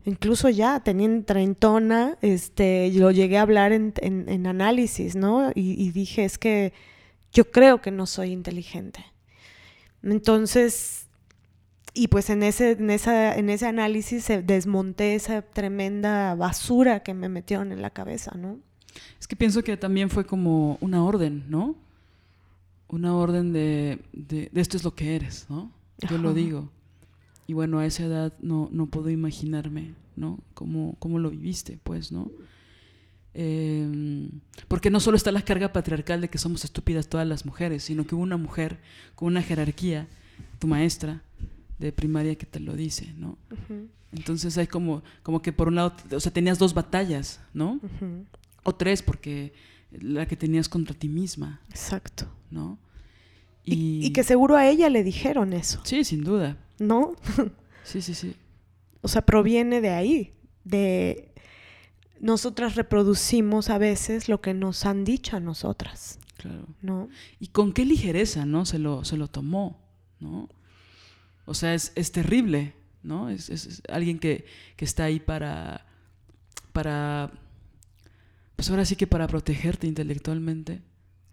[0.05, 5.51] Incluso ya teniendo treintona, este, lo llegué a hablar en, análisis, ¿no?
[5.55, 6.73] Y, dije, es que
[7.33, 9.05] yo creo que no soy inteligente.
[10.03, 11.07] Entonces,
[11.93, 17.15] y pues en ese, en esa, en ese análisis se desmonté esa tremenda basura que
[17.15, 18.59] me metieron en la cabeza, ¿no?
[19.21, 21.77] Es que pienso que también fue como una orden, ¿no?
[22.89, 25.71] Una orden de, de, esto es lo que eres, ¿no?
[26.09, 26.71] Yo lo digo.
[27.51, 30.39] Y bueno, a esa edad no, no puedo imaginarme, ¿no?
[30.55, 32.31] Cómo, cómo lo viviste, pues, ¿no?
[33.35, 34.31] Em,
[34.69, 38.07] porque no solo está la carga patriarcal de que somos estúpidas todas las mujeres, sino
[38.07, 38.79] que hubo una mujer
[39.17, 40.07] con una jerarquía,
[40.61, 41.25] tu maestra
[41.81, 43.37] de primaria que te lo dice, ¿no?
[44.13, 47.81] Entonces hay como, como que por un lado, o sea, tenías dos batallas, ¿no?
[48.63, 49.55] O tres, porque
[49.91, 51.61] la que tenías contra ti misma.
[51.69, 52.29] Exacto.
[52.49, 52.79] ¿No?
[53.65, 55.81] Y, y que seguro a ella le dijeron eso.
[55.83, 56.57] Sí, sin duda.
[56.81, 57.15] ¿No?
[57.85, 58.35] Sí, sí, sí.
[59.03, 61.33] O sea, proviene de ahí, de
[62.21, 66.19] nosotras reproducimos a veces lo que nos han dicho a nosotras.
[66.37, 66.67] Claro.
[66.83, 67.09] ¿No?
[67.39, 68.65] Y con qué ligereza, ¿no?
[68.65, 69.81] Se lo, se lo tomó,
[70.21, 70.49] ¿no?
[71.45, 73.29] O sea, es, terrible, ¿no?
[73.29, 74.45] Es, alguien que,
[74.77, 75.87] que, está ahí para,
[76.73, 77.31] para,
[78.57, 80.83] pues ahora sí que para protegerte intelectualmente.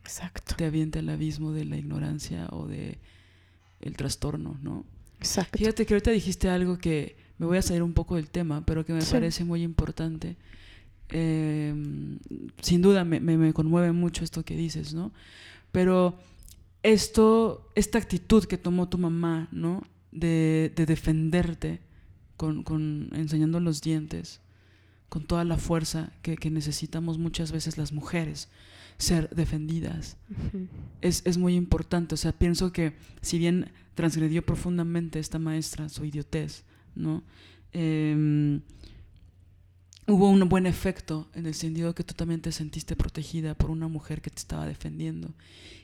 [0.04, 0.56] Exacto.
[0.56, 3.00] Te avienta al abismo de la ignorancia o de
[3.80, 4.86] el trastorno, ¿no?
[5.20, 5.58] Exacto.
[5.58, 8.86] Fíjate que ahorita dijiste algo que me voy a salir un poco del tema, pero
[8.86, 10.38] que me parece muy importante.
[11.10, 12.20] Em,
[12.62, 15.12] sin duda me, me, conmueve mucho esto que dices, ¿no?
[15.72, 16.20] Pero
[16.84, 19.84] esto, esta actitud que tomó tu mamá, ¿no?
[20.12, 21.82] De, de defenderte
[22.36, 24.42] con, con, enseñando los dientes,
[25.10, 28.50] con toda la fuerza que, que necesitamos muchas veces las mujeres
[28.98, 30.18] ser defendidas.
[31.02, 32.16] es, es, muy importante.
[32.16, 36.64] O sea, pienso que si bien transgredió profundamente esta maestra su idiotez,
[36.96, 37.24] ¿no?
[37.72, 38.62] Em,
[40.08, 43.88] hubo un buen efecto en el sentido que tú también te sentiste protegida por una
[43.88, 45.34] mujer que te estaba defendiendo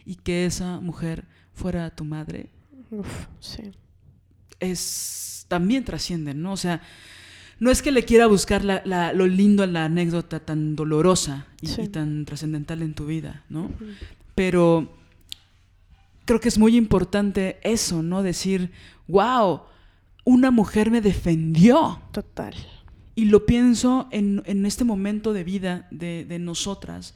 [0.05, 2.49] y que esa mujer fuera tu madre.
[2.89, 3.72] Uf, sí.
[4.59, 6.53] Es también trasciende, ¿no?
[6.53, 6.82] O sea,
[7.64, 12.26] no es que le quiera buscar lo lindo a la anécdota tan dolorosa y, tan
[12.26, 13.72] trascendental en tu vida, ¿no?
[14.36, 14.91] Pero
[16.26, 18.22] creo que es muy importante eso, ¿no?
[18.22, 18.70] Decir,
[19.07, 19.61] wow,
[20.26, 22.01] una mujer me defendió.
[22.11, 22.53] Total.
[23.16, 27.16] Y lo pienso en, este momento de vida de, de nosotras,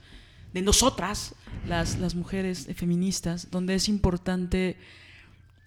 [0.54, 1.36] de nosotras,
[1.68, 4.78] las, las mujeres feministas, donde es importante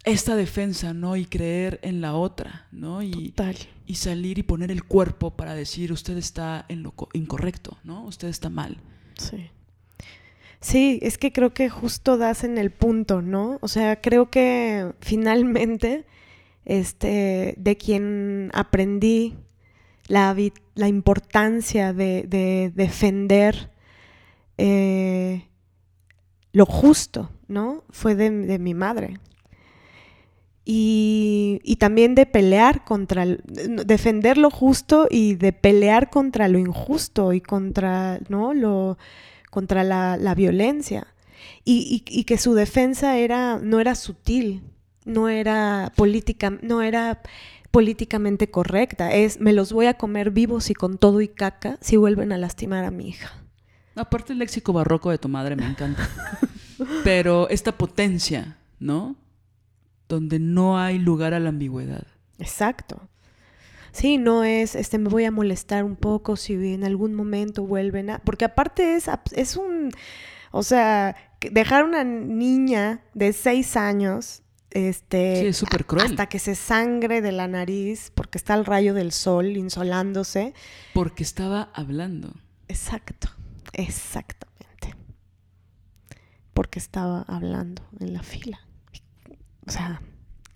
[0.05, 1.17] esta defensa, ¿no?
[1.17, 3.03] Y creer en la otra, ¿no?
[3.03, 3.35] Y,
[3.87, 8.05] y salir y poner el cuerpo para decir, usted está en lo incorrecto, ¿no?
[8.05, 8.79] Usted está mal.
[9.19, 9.51] Sí.
[10.61, 13.59] Sí, es que creo que justo das en el punto, ¿no?
[13.63, 16.07] O sea, creo que finalmente,
[16.65, 19.37] este, de quien aprendí
[20.07, 20.37] la,
[20.75, 23.71] la importancia de, defender
[24.59, 25.47] eh,
[26.53, 27.85] lo justo, ¿no?
[27.91, 29.19] Fue de, de mi madre
[30.65, 37.41] y, también de pelear contra, defender lo justo y de pelear contra lo injusto y
[37.41, 38.55] contra, ¿no?
[38.55, 38.99] lo,
[39.51, 41.07] contra la, violencia.
[41.65, 44.63] Y, que su defensa era, no era sutil,
[45.05, 47.23] no era política, no era
[47.71, 51.97] políticamente correcta, es me los voy a comer vivos y con todo y caca si
[51.97, 53.33] vuelven a lastimar a mi hija.
[53.95, 56.09] Aparte el léxico barroco de tu madre me encanta.
[57.05, 59.17] Pero esta potencia, ¿no?
[60.11, 62.07] Donde no hay lugar a la ambigüedad.
[62.39, 63.09] Exacto.
[63.93, 68.11] Sí, no es, este, me voy a molestar un poco si en algún momento vuelven
[68.11, 68.19] a...
[68.19, 69.91] Porque aparte es, es un...
[70.51, 76.07] O sea, dejar una niña de seis años este, es súper cruel.
[76.07, 80.55] Hasta que se sangre de la nariz porque está el rayo del sol insolándose.
[80.93, 82.35] Porque estaba hablando.
[82.69, 83.29] Exacto,
[83.73, 84.95] exactamente.
[86.53, 88.61] Porque estaba hablando en la fila.
[89.67, 90.01] O sea,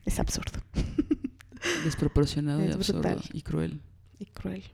[0.05, 0.61] es absurdo.
[1.85, 3.81] Desproporcionado y absurdo y cruel.
[4.19, 4.65] Y cruel.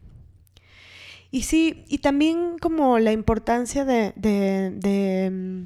[1.31, 5.65] Y sí, y también como la importancia de, de, de,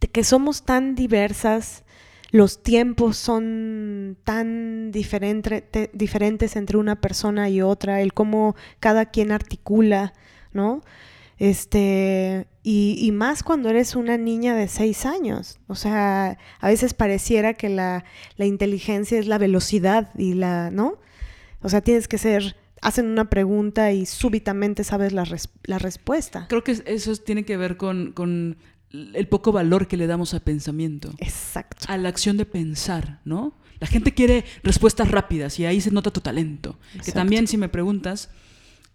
[0.00, 1.84] de que somos tan diversas
[2.34, 10.14] los tiempos son tan diferentes entre una persona y otra, el cómo cada quien articula,
[10.52, 10.80] ¿no?
[11.38, 15.58] Este, y, más cuando eres una niña de seis años.
[15.66, 18.04] O sea, a veces pareciera que la,
[18.38, 20.98] inteligencia es la velocidad y la, ¿no?
[21.60, 25.26] O sea, tienes que ser, hacen una pregunta y súbitamente sabes la,
[25.64, 26.46] la respuesta.
[26.48, 28.56] Creo que eso tiene que ver con, con
[28.90, 31.12] el poco valor que le damos al pensamiento.
[31.18, 31.86] Exacto.
[31.88, 33.54] A la acción de pensar, ¿no?
[33.80, 36.78] La gente quiere respuestas rápidas y ahí se nota tu talento.
[37.04, 38.30] Que también, si me preguntas,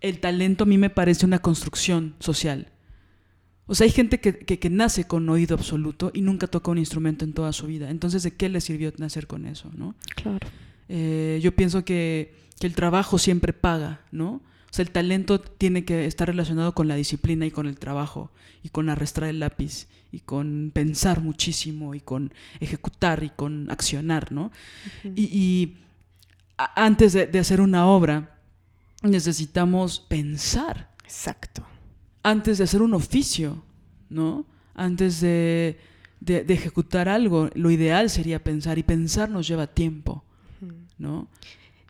[0.02, 2.68] el talento a mí me parece una construcción social.
[3.68, 7.34] O sea, hay gente que, nace con oído absoluto y nunca toca un instrumento en
[7.34, 7.92] toda su vida.
[7.92, 9.96] Entonces, ¿de qué le sirvió nacer con eso, no?
[10.16, 10.48] Claro.
[10.88, 14.42] Eh, yo pienso que, que el trabajo siempre paga, ¿no?
[14.72, 18.32] O sea, el talento tiene que estar relacionado con la disciplina y con el trabajo,
[18.64, 24.32] y con arrastrar el lápiz, y con pensar muchísimo, y con ejecutar, y con accionar,
[24.32, 24.52] ¿no?
[25.16, 25.78] Y,
[26.76, 28.39] antes de, hacer una obra,
[29.04, 30.90] necesitamos pensar.
[31.04, 31.66] Exacto.
[32.24, 33.64] Antes de hacer un oficio,
[34.10, 34.46] ¿no?
[34.76, 35.80] Antes de,
[36.26, 40.24] ejecutar algo, lo ideal sería pensar, y pensar nos lleva tiempo,
[40.98, 41.28] ¿no?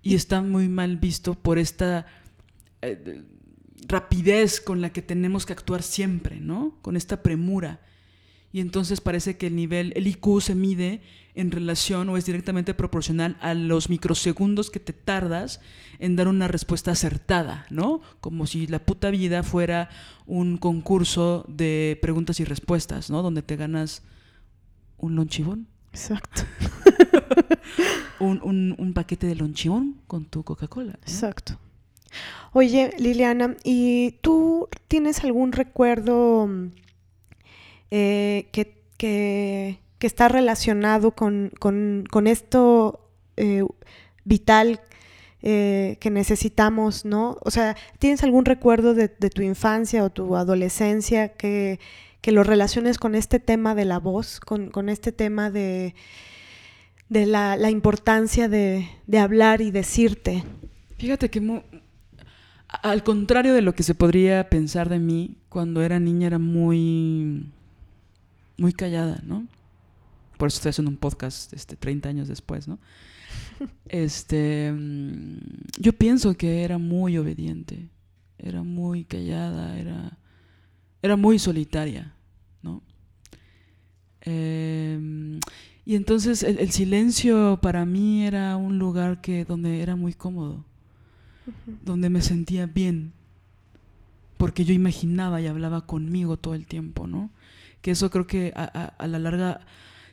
[0.01, 2.05] Y está muy mal visto por esta
[2.81, 3.23] eh,
[3.87, 6.77] rapidez con la que tenemos que actuar siempre, ¿no?
[6.81, 7.81] Con esta premura.
[8.51, 11.01] Y entonces parece que el nivel, el IQ se mide
[11.35, 15.61] en relación o es directamente proporcional a los microsegundos que te tardas
[15.99, 18.01] en dar una respuesta acertada, ¿no?
[18.19, 19.89] Como si la puta vida fuera
[20.25, 23.21] un concurso de preguntas y respuestas, ¿no?
[23.21, 24.01] Donde te ganas
[24.97, 25.67] un lonchibón.
[25.91, 26.43] Exacto.
[28.19, 30.93] un, un, paquete de lonchibón con tu Coca-Cola.
[31.01, 31.57] Exacto.
[32.53, 36.71] Oye, Liliana, ¿y tú tienes algún recuerdo mm,
[37.91, 41.51] eh, que, está relacionado con,
[42.27, 43.63] esto eh,
[44.23, 44.81] vital
[45.41, 47.37] eh, que necesitamos, ¿no?
[47.41, 51.79] O sea, ¿tienes algún recuerdo de, tu infancia o tu adolescencia que,
[52.25, 55.95] lo relaciones con este tema de la voz, con, este tema de,
[57.09, 60.43] de la, importancia de, de, hablar y decirte?
[60.97, 61.63] Fíjate que
[62.67, 67.51] al contrario de lo que se podría pensar de mí, cuando era niña era muy,
[68.59, 69.47] muy callada, ¿no?
[70.37, 72.79] Por eso estoy haciendo un podcast este, 30 años después, ¿no?
[73.89, 75.37] Este, mm,
[75.79, 77.89] yo pienso que era muy obediente,
[78.37, 80.17] era muy callada, era,
[81.01, 82.13] era muy solitaria,
[82.61, 82.81] ¿no?
[84.21, 85.39] Em,
[85.85, 90.65] y entonces el, el, silencio para mí era un lugar que donde era muy cómodo
[91.83, 93.13] donde me sentía bien,
[94.37, 97.29] porque yo imaginaba y hablaba conmigo todo el tiempo, ¿no?
[97.81, 99.61] Que eso creo que a, la larga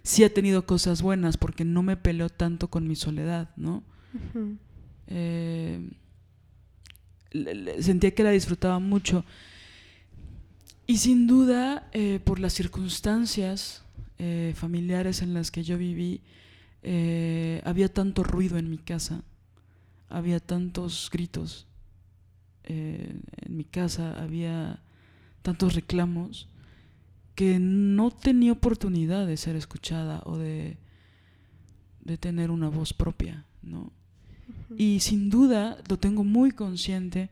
[0.02, 3.82] sí ha tenido cosas buenas, porque no me peleó tanto con mi soledad, ¿no?
[5.08, 5.90] Eh,
[7.80, 9.24] sentía que la disfrutaba mucho.
[10.86, 13.84] Y sin duda, eh, por las circunstancias
[14.18, 16.22] eh, familiares en las que yo viví,
[17.64, 19.24] había tanto ruido en mi casa
[20.08, 21.66] había tantos gritos
[22.64, 24.80] en mi casa, había
[25.42, 26.48] tantos reclamos
[27.36, 30.78] que no tenía oportunidad de ser escuchada o de,
[32.00, 33.92] de tener una voz propia, ¿no?
[34.76, 37.28] Y sin duda lo tengo muy consciente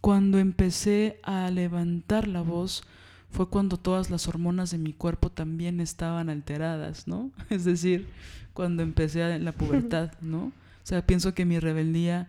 [0.00, 2.84] cuando empecé a levantar la voz
[3.30, 7.32] fue cuando todas las hormonas de mi cuerpo también estaban alteradas, ¿no?
[7.50, 8.06] Es decir,
[8.54, 10.44] cuando empecé en la pubertad, ¿no?
[10.46, 10.52] O
[10.84, 12.28] sea, pienso que mi rebeldía,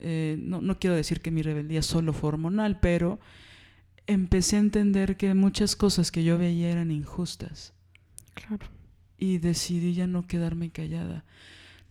[0.00, 3.20] eh, no, no quiero decir que mi rebeldía solo fue hormonal, pero
[4.06, 7.72] empecé a entender que muchas cosas que yo veía eran injustas.
[8.34, 8.66] Claro.
[9.18, 11.24] y decidí ya no quedarme callada.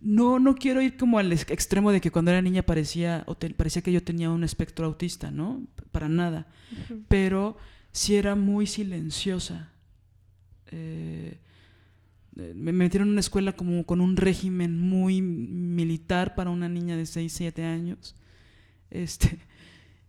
[0.00, 3.80] No, no quiero ir como al extremo de que cuando era niña parecía, o parecía
[3.80, 5.62] que yo tenía un espectro autista, ¿no?
[5.92, 6.48] Para nada.
[7.08, 7.56] Pero
[7.92, 9.70] sí era muy silenciosa.
[10.72, 11.38] Eh,
[12.34, 17.06] me metieron en una escuela como con un régimen muy militar para una niña de
[17.06, 18.16] 6, 7 años.
[18.90, 19.38] Este,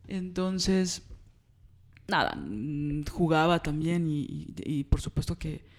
[0.08, 1.04] entonces,
[2.14, 5.74] nada, mm, jugaba también y por supuesto que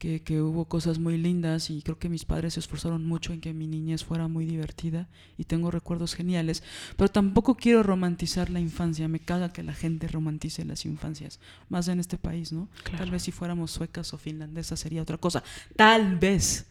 [0.00, 3.52] que, hubo cosas muy lindas y creo que mis padres se esforzaron mucho en que
[3.52, 6.62] mi niñez fuera muy divertida y tengo recuerdos geniales,
[6.96, 11.38] pero tampoco quiero romantizar la infancia, me caga que la gente romantice las infancias,
[11.68, 12.68] más en este país, ¿no?
[12.96, 15.44] Tal vez si fuéramos suecas o finlandesas sería otra cosa,
[15.76, 16.66] tal vez,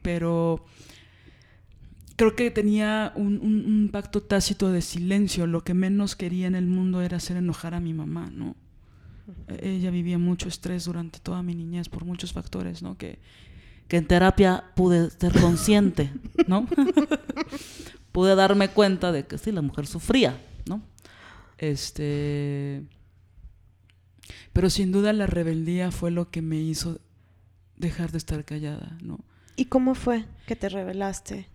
[0.00, 0.64] pero
[2.18, 6.66] creo que tenía un, un pacto tácito de silencio, lo que menos quería en el
[6.66, 8.56] mundo era hacer enojar a mi mamá, ¿no?
[9.60, 12.96] ella vivía mucho estrés durante toda mi niñez por muchos factores, ¿no?
[12.96, 13.18] Que,
[13.86, 16.10] que en terapia pude ser consciente,
[16.46, 16.66] ¿no?
[18.12, 20.82] pude darme cuenta de que sí, la mujer sufría, ¿no?
[21.58, 22.84] Este...
[24.52, 27.00] Pero sin duda la rebeldía fue lo que me hizo
[27.76, 29.20] dejar de estar callada, ¿no?
[29.56, 31.48] ¿Y cómo fue que te rebelaste?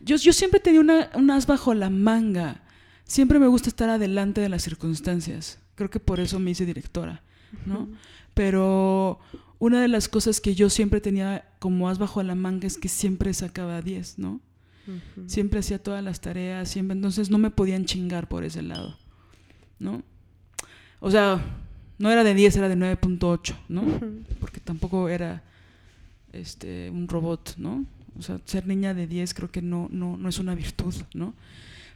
[0.00, 2.64] Yo, yo siempre tenía una, un as bajo la manga
[3.04, 5.58] siempre me gusta estar adelante de las circunstancias.
[5.74, 7.22] Creo que por eso me hice directora,
[7.66, 7.88] ¿no?
[8.34, 9.18] Pero
[9.58, 12.88] una de las cosas que yo siempre tenía como as bajo la manga es que
[12.88, 14.40] siempre sacaba 10, ¿no?
[15.26, 18.98] Siempre hacía todas las tareas, siempre, entonces no me podían chingar por ese lado,
[19.78, 20.02] ¿no?
[21.00, 21.42] O sea,
[21.98, 23.82] no era de 10, era de 9.8, ¿no?
[24.40, 25.42] Porque tampoco era
[26.32, 27.86] este un robot, ¿no?
[28.18, 31.34] O sea, ser niña de 10 creo que no, no, no es una virtud, ¿no?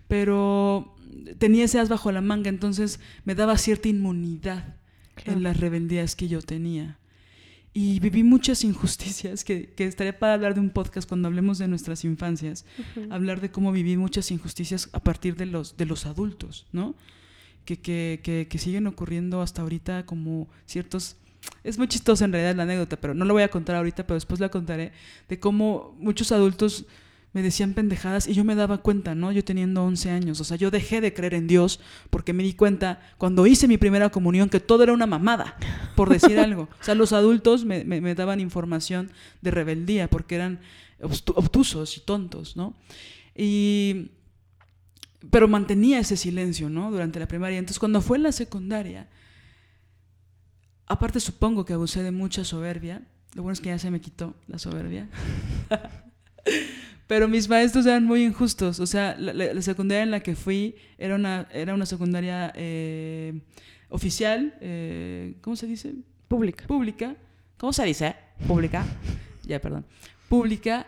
[0.09, 0.97] Pero
[1.39, 4.77] tenía ese as bajo la manga, entonces me daba cierta inmunidad
[5.25, 6.99] en las rebeldías que yo tenía.
[7.75, 12.05] Y viví muchas injusticias, que, estaría para hablar de un podcast cuando hablemos de nuestras
[12.05, 12.65] infancias,
[13.11, 16.95] hablar de cómo viví muchas injusticias a partir de los, de los adultos, ¿no?
[17.65, 21.17] Que, que, que, siguen ocurriendo hasta ahorita como ciertos...
[21.65, 24.15] Es muy chistoso en realidad la anécdota, pero no lo voy a contar ahorita, pero
[24.15, 24.93] después la contaré,
[25.29, 26.87] de cómo muchos adultos
[27.33, 29.33] me decían pendejadas y yo me daba cuenta, ¿no?
[29.33, 31.79] Yo teniendo 11 años, o sea, yo dejé de creer en Dios
[32.11, 35.57] porque me di cuenta cuando hice mi primera comunión que todo era una mamada,
[35.95, 36.69] por decir algo.
[36.81, 39.11] O sea, los adultos me, me, daban información
[39.43, 40.61] de rebeldía porque eran
[41.01, 42.75] obtusos y tontos, ¿no?
[43.37, 44.13] Y...
[45.31, 46.93] Pero mantenía ese silencio, ¿no?
[46.93, 47.59] Durante la primaria.
[47.59, 49.09] Entonces, cuando fue en la secundaria,
[50.89, 53.03] aparte supongo que abusé de mucha soberbia,
[53.35, 55.09] lo bueno es que ya se me quitó la soberbia.
[57.07, 58.81] Pero mis maestros eran muy injustos.
[58.81, 63.41] O sea, la, secundaria en la que fui era una, era una secundaria eh,
[63.89, 64.55] oficial.
[64.61, 65.95] Eh, ¿Cómo se dice?
[66.29, 66.67] Pública.
[66.67, 67.17] Pública.
[67.57, 68.15] ¿Cómo se dice?
[68.47, 68.85] Pública.
[69.45, 69.87] ya, perdón.
[70.29, 70.87] Pública.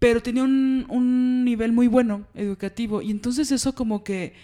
[0.00, 3.00] Pero tenía un, un nivel muy bueno, educativo.
[3.00, 4.34] Y entonces eso como que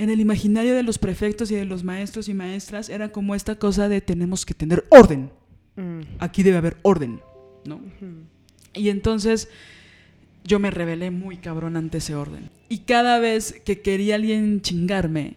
[0.00, 3.56] en el imaginario de los prefectos y de los maestros y maestras era como esta
[3.56, 5.30] cosa de tenemos que tener orden.
[5.76, 6.00] Mm.
[6.18, 7.20] Aquí debe haber orden,
[7.66, 7.82] ¿no?
[8.72, 9.50] Y entonces
[10.42, 12.48] yo me rebelé muy cabrón ante ese orden.
[12.70, 15.36] Y cada vez que quería alguien chingarme,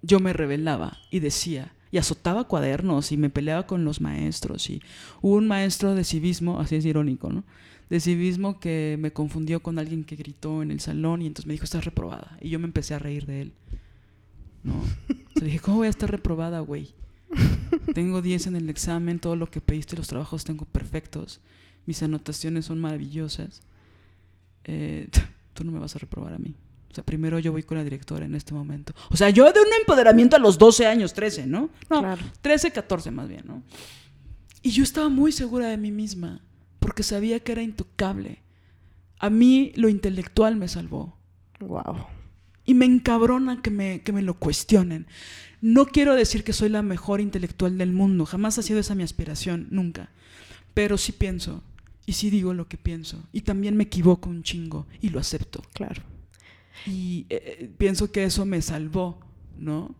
[0.00, 4.70] yo me rebelaba y decía, y azotaba cuadernos y me peleaba con los maestros.
[4.70, 4.80] Y
[5.20, 7.44] hubo un maestro de civismo, así es irónico, ¿no?
[7.90, 11.52] De civismo que me confundió con alguien que gritó en el salón y entonces me
[11.52, 12.38] dijo, estás reprobada.
[12.40, 13.52] Y yo me empecé a reír de él.
[14.62, 14.74] ¿No?
[15.36, 16.94] O dije, ¿cómo voy a estar reprobada, güey?
[17.92, 21.40] Tengo 10 en el examen, todo lo que pediste, los trabajos tengo perfectos,
[21.86, 23.62] mis anotaciones son maravillosas.
[24.64, 25.08] Eh,
[25.54, 26.54] tú no me vas a reprobar a mí.
[26.90, 28.94] O sea, primero yo voy con la directora en este momento.
[29.10, 31.70] O sea, yo de un empoderamiento a los 12 años, 13, ¿no?
[31.90, 33.64] No, 13, 14 más bien, ¿no?
[34.62, 36.40] Y yo estaba muy segura de mí misma,
[36.84, 38.42] porque sabía que era intocable.
[39.18, 41.16] A mí lo intelectual me salvó.
[41.58, 42.08] Wow.
[42.66, 45.06] Y me encabrona que me, que me lo cuestionen.
[45.62, 49.02] No quiero decir que soy la mejor intelectual del mundo, jamás ha sido esa mi
[49.02, 50.10] aspiración, nunca.
[50.74, 51.62] Pero sí pienso
[52.04, 53.24] y sí digo lo que pienso.
[53.32, 55.62] Y también me equivoco un chingo y lo acepto.
[55.72, 56.02] Claro.
[56.84, 59.20] Y eh, eh, pienso que eso me salvó,
[59.56, 59.94] ¿no?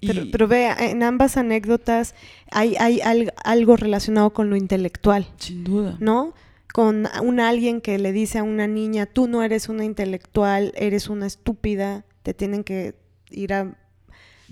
[0.00, 2.14] Pero, pero vea, en ambas anécdotas
[2.50, 5.26] hay, hay algo relacionado con lo intelectual.
[5.36, 5.96] Sin duda.
[6.00, 6.34] ¿No?
[6.72, 11.08] Con un alguien que le dice a una niña, tú no eres una intelectual, eres
[11.08, 12.94] una estúpida, te tienen que
[13.30, 13.76] ir a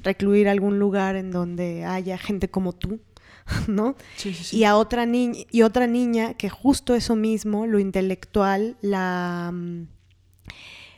[0.03, 3.01] recluir a algún lugar en donde haya gente como tú.
[3.69, 3.97] ¿no?
[4.53, 9.87] Y a otra niña, y otra niña que justo eso mismo, lo intelectual, la mm,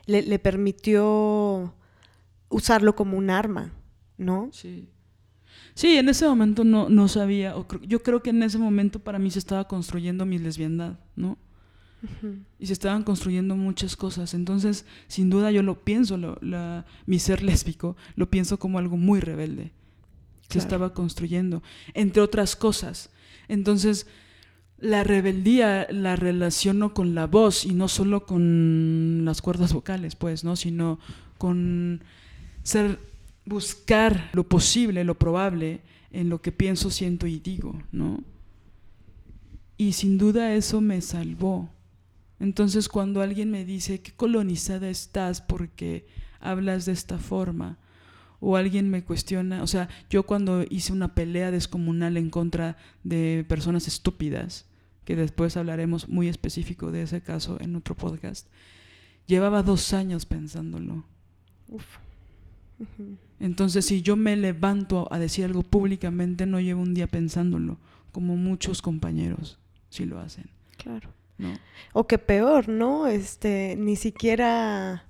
[0.06, 1.74] le, permitió
[2.48, 3.72] usarlo como un arma,
[4.20, 4.50] ¿no?
[4.52, 4.88] Sí.
[5.74, 9.30] Sí, en ese momento no, no sabía, yo creo que en ese momento para mí
[9.30, 11.38] se estaba construyendo mi lesbiandad, ¿no?
[12.58, 14.32] Y se estaban construyendo muchas cosas.
[14.32, 19.20] Entonces, sin duda yo lo pienso, la, mi ser lésbico, lo pienso como algo muy
[19.20, 19.72] rebelde.
[20.48, 21.62] Se estaba construyendo,
[21.94, 23.10] entre otras cosas.
[23.48, 24.06] Entonces,
[24.78, 30.42] la rebeldía la relaciono con la voz y no solo con las cuerdas vocales, pues,
[30.42, 30.56] ¿no?
[30.56, 30.98] Sino
[31.38, 32.02] con
[32.62, 32.98] ser,
[33.50, 35.80] buscar lo posible, lo probable
[36.12, 38.22] en lo que pienso, siento y digo, ¿no?
[39.76, 41.68] Y sin duda eso me salvó.
[42.38, 46.06] Entonces cuando alguien me dice, qué colonizada estás porque
[46.38, 47.76] hablas de esta forma,
[48.38, 53.44] o alguien me cuestiona, o sea, yo cuando hice una pelea descomunal en contra de
[53.48, 54.64] personas estúpidas,
[55.04, 58.46] que después hablaremos muy específico de ese caso en otro podcast,
[59.26, 61.04] llevaba dos años pensándolo.
[63.40, 67.78] Entonces, si yo me levanto a decir algo públicamente, no llevo un día pensándolo,
[68.12, 70.48] como muchos compañeros sí lo hacen.
[70.76, 71.10] Claro.
[71.92, 73.06] O que peor, ¿no?
[73.06, 75.06] Este, ni siquiera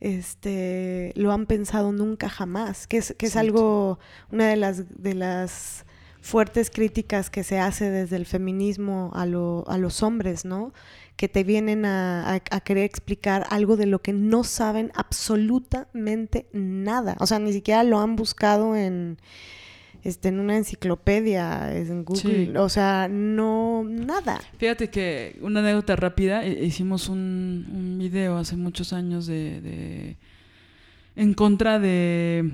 [0.00, 3.98] este, lo han pensado nunca jamás, que es, que es algo,
[4.30, 5.84] una de las, de las
[6.20, 10.72] fuertes críticas que se hace desde el feminismo a, lo, a los hombres, ¿no?
[11.16, 17.16] Que te vienen a, a, querer explicar algo de lo que no saben absolutamente nada.
[17.20, 19.18] O sea, ni siquiera lo han buscado en,
[20.02, 24.40] este, en una enciclopedia, en Google, o sea, no, nada.
[24.58, 30.16] Fíjate que una anécdota rápida, e, hicimos un, un video hace muchos años de, de,
[31.14, 32.50] en contra de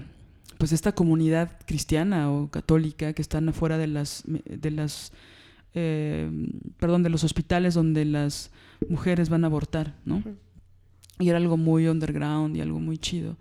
[0.59, 5.13] pues esta comunidad cristiana o católica que están afuera de las de las
[5.75, 6.31] eh,
[6.79, 8.51] perdón de los hospitales donde las
[8.89, 10.23] mujeres van a abortar, ¿no?
[11.19, 13.37] Y era algo muy underground y algo muy chido.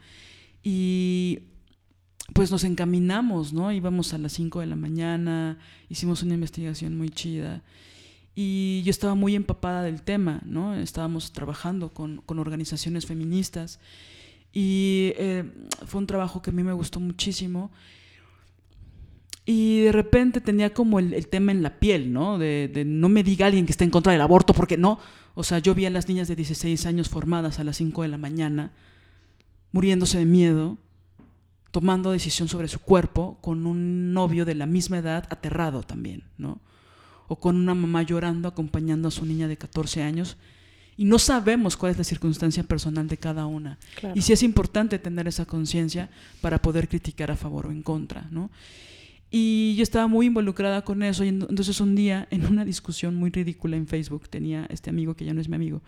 [0.64, 1.40] Y
[2.34, 3.72] pues nos encaminamos, ¿no?
[3.72, 5.60] Íbamos a las 5 de la mañana,
[5.90, 7.64] hicimos una investigación muy chida
[8.36, 10.76] y yo estaba muy empapada del tema, ¿no?
[10.76, 13.80] Estábamos trabajando con, con organizaciones feministas
[14.54, 15.44] y eh,
[15.86, 17.72] fue un trabajo que a mí me gustó muchísimo.
[19.50, 22.38] Y de repente tenía como el, el tema en la piel, ¿no?
[22.38, 25.00] De, de, no me diga alguien que está en contra del aborto, porque no.
[25.36, 28.10] O sea, yo vi a las niñas de 16 años formadas a las 5 de
[28.10, 28.74] la mañana,
[29.72, 30.78] muriéndose de miedo,
[31.72, 36.60] tomando decisión sobre su cuerpo con un novio de la misma edad aterrado también, ¿no?
[37.30, 40.36] O con una mamá llorando acompañando a su niña de 14 años
[40.98, 43.78] y no sabemos cuál es la circunstancia personal de cada una.
[44.16, 46.10] Y sí es importante tener esa conciencia
[46.42, 48.50] para poder criticar a favor o en contra, ¿no?
[49.30, 51.24] Y yo estaba muy involucrada con eso.
[51.26, 55.26] Y entonces un día, en una discusión muy ridícula en Facebook, tenía este amigo que
[55.26, 55.82] ya no es mi amigo,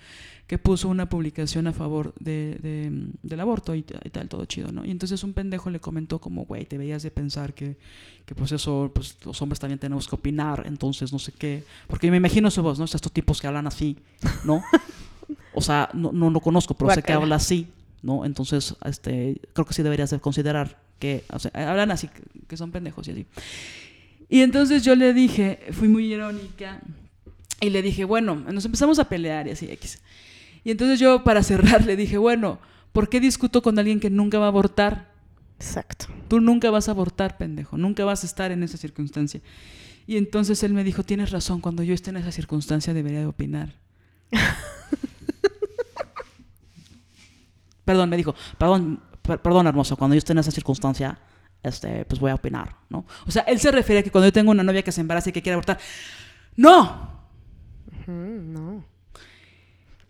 [0.45, 2.91] que puso una publicación a favor de,
[3.23, 4.85] del aborto y, tal, todo chido, ¿no?
[4.85, 7.77] Y entonces un pendejo le comentó como, güey, te veías de pensar que,
[8.25, 11.63] que, pues eso, pues los hombres también tenemos que opinar, entonces no sé qué.
[11.87, 12.85] Porque me imagino su voz, ¿no?
[12.85, 13.97] Estos tipos que hablan así,
[14.43, 14.61] ¿no?
[15.53, 17.67] o sea, no, no lo conozco, pero sé que habla así,
[18.01, 18.25] ¿no?
[18.25, 22.09] Entonces, este, creo que sí deberías de considerar que, o sea, hablan así,
[22.47, 23.25] que son pendejos y así.
[24.29, 26.81] Y entonces yo le dije, fui muy irónica,
[27.61, 29.99] y le dije, bueno, nos empezamos a pelear y así, X.
[30.63, 32.59] Y entonces yo, para cerrar, le dije, bueno,
[32.93, 35.11] ¿por qué discuto con alguien que nunca va a abortar?
[35.57, 36.07] Exacto.
[36.27, 39.41] Tú nunca vas a abortar, pendejo, nunca vas a estar en esa circunstancia.
[40.07, 43.25] Y entonces él me dijo, tienes razón, cuando yo esté en esa circunstancia debería de
[43.25, 43.75] opinar.
[47.85, 51.19] perdón, me dijo, perdón, perdón, hermoso, cuando yo esté en esa circunstancia,
[51.63, 53.05] este, pues voy a opinar, ¿no?
[53.27, 55.29] O sea, él se refiere a que cuando yo tengo una novia que se embaraza
[55.29, 55.79] y que quiere abortar,
[56.55, 57.19] ¡no!
[58.07, 58.83] no.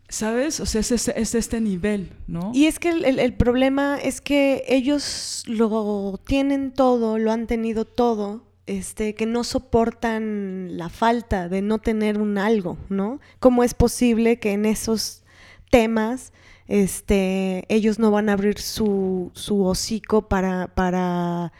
[0.07, 0.59] ¿Sabes?
[0.59, 2.51] O sea, es, es, este nivel, ¿no?
[2.53, 7.85] Y es que el, el, problema es que ellos lo tienen todo, lo han tenido
[7.85, 13.19] todo, este, que no soportan la falta de no tener un algo, ¿no?
[13.39, 15.23] ¿Cómo es posible que en esos
[15.69, 16.33] temas
[16.69, 21.51] este, ellos no van a abrir su, su hocico para, para,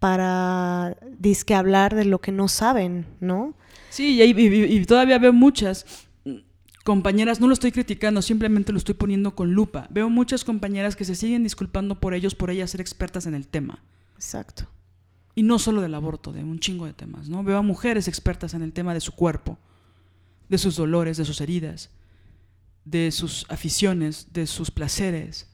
[0.00, 3.54] para disque hablar de lo que no saben, ¿no?
[3.90, 5.86] Sí, y, todavía veo muchas
[6.84, 9.86] compañeras, no lo estoy criticando, simplemente lo estoy poniendo con lupa.
[9.90, 13.46] Veo muchas compañeras que se siguen disculpando por ellos, por ellas ser expertas en el
[13.46, 13.84] tema.
[14.16, 14.66] Exacto.
[15.36, 17.44] Y no solo del aborto, de un chingo de temas, ¿no?
[17.44, 19.58] Veo a mujeres expertas en el tema de su cuerpo,
[20.48, 21.90] de sus dolores, de sus heridas,
[22.86, 25.48] de sus aficiones, de sus placeres.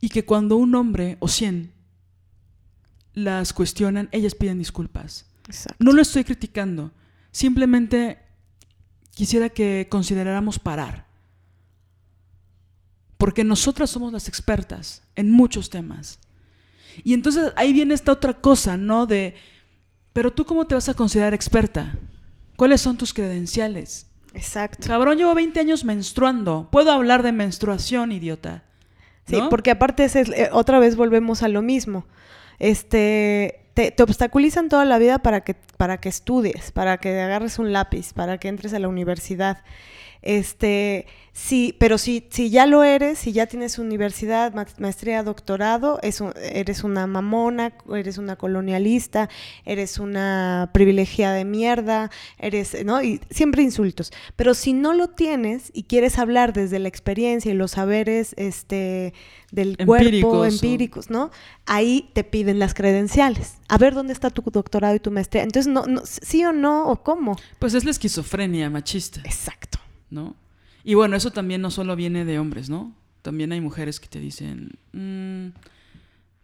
[0.00, 1.72] Y que cuando un hombre o cien
[3.12, 5.26] las cuestionan, ellas piden disculpas.
[5.78, 6.92] No lo estoy criticando,
[7.30, 8.18] simplemente
[9.10, 11.06] quisiera que consideráramos parar.
[13.18, 16.18] Porque nosotras somos las expertas en muchos temas.
[17.02, 19.06] Y entonces ahí viene esta otra cosa, ¿no?
[19.06, 19.34] De,
[20.12, 21.98] pero tú cómo te vas a considerar experta?
[22.56, 24.06] ¿Cuáles son tus credenciales?
[24.34, 24.86] Exacto.
[24.86, 26.68] Cabrón, llevo 20 años menstruando.
[26.70, 28.64] Puedo hablar de menstruación, idiota.
[29.26, 32.06] Sí, porque aparte es, eh, otra vez volvemos a lo mismo.
[32.58, 37.58] Este, te, te, obstaculizan toda la vida para que, para que estudies, para que agarres
[37.58, 39.62] un lápiz, para que entres a la universidad.
[40.24, 41.04] Este,
[41.34, 47.06] sí, pero si, si ya lo eres, si ya tienes universidad, maestría, doctorado, eres una
[47.06, 49.28] mamona, eres una colonialista,
[49.66, 53.02] eres una privilegiada de mierda, eres, ¿no?
[53.02, 54.12] Y siempre insultos.
[54.34, 59.12] Pero si no lo tienes y quieres hablar desde la experiencia y los saberes este,
[59.52, 61.30] del cuerpo, empíricos, ¿no?
[61.66, 63.58] Ahí te piden las credenciales.
[63.68, 65.42] A ver dónde está tu doctorado y tu maestría.
[65.42, 66.88] Entonces, no, no, ¿sí o no?
[66.88, 67.36] ¿O cómo?
[67.58, 69.20] Pues es la esquizofrenia machista.
[69.20, 69.83] Exacto.
[70.14, 70.36] ¿No?
[70.84, 72.94] Y bueno, eso también no solo viene de hombres, ¿no?
[73.22, 75.58] También hay mujeres que te dicen, mm,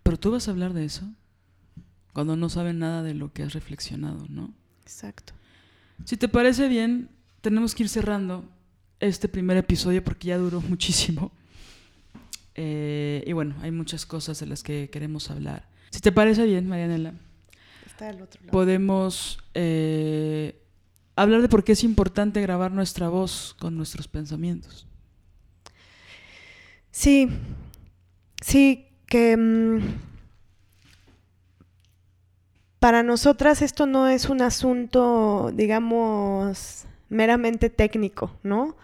[0.03, 1.05] pero tú vas a hablar de eso
[2.13, 4.53] cuando no saben nada de lo que has reflexionado, ¿no?
[4.83, 5.33] Exacto.
[6.05, 7.09] Si te parece bien,
[7.41, 8.45] tenemos que ir cerrando
[8.99, 11.33] este primer episodio porque ya duró muchísimo.
[12.55, 15.69] Eh, y bueno, hay muchas cosas de las que queremos hablar.
[15.91, 17.15] Si te parece bien, Marianela,
[18.51, 20.60] podemos eh,
[21.23, 24.87] hablar de por qué es importante grabar nuestra voz con nuestros pensamientos.
[26.91, 27.29] Sí,
[28.41, 29.79] sí, que mm,
[32.79, 38.77] para nosotras esto no es un asunto, digamos, meramente técnico, ¿no?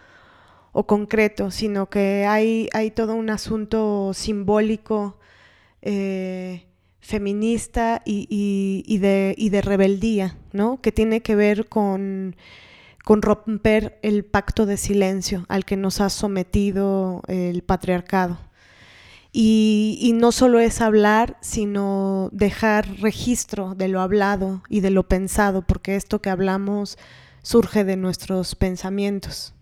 [0.71, 5.17] O concreto, sino que hay, hay todo un asunto simbólico.
[5.81, 6.66] Eh,
[6.99, 10.81] feminista y, de, de, rebeldía, ¿no?
[10.81, 12.35] Que tiene que ver con,
[13.05, 18.39] con, romper el pacto de silencio al que nos ha sometido el patriarcado.
[19.31, 25.07] Y, y, no solo es hablar, sino dejar registro de lo hablado y de lo
[25.07, 26.97] pensado, porque esto que hablamos
[27.43, 29.53] surge de nuestros pensamientos.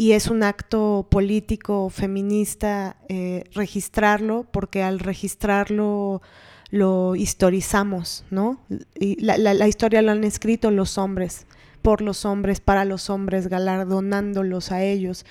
[0.00, 6.22] Y es un acto político feminista eh, registrarlo, porque al registrarlo
[6.70, 8.64] lo historizamos, ¿no?
[8.98, 11.46] Y la, historia lo han escrito los hombres,
[11.82, 15.26] por los hombres, para los hombres, galardonándolos a ellos.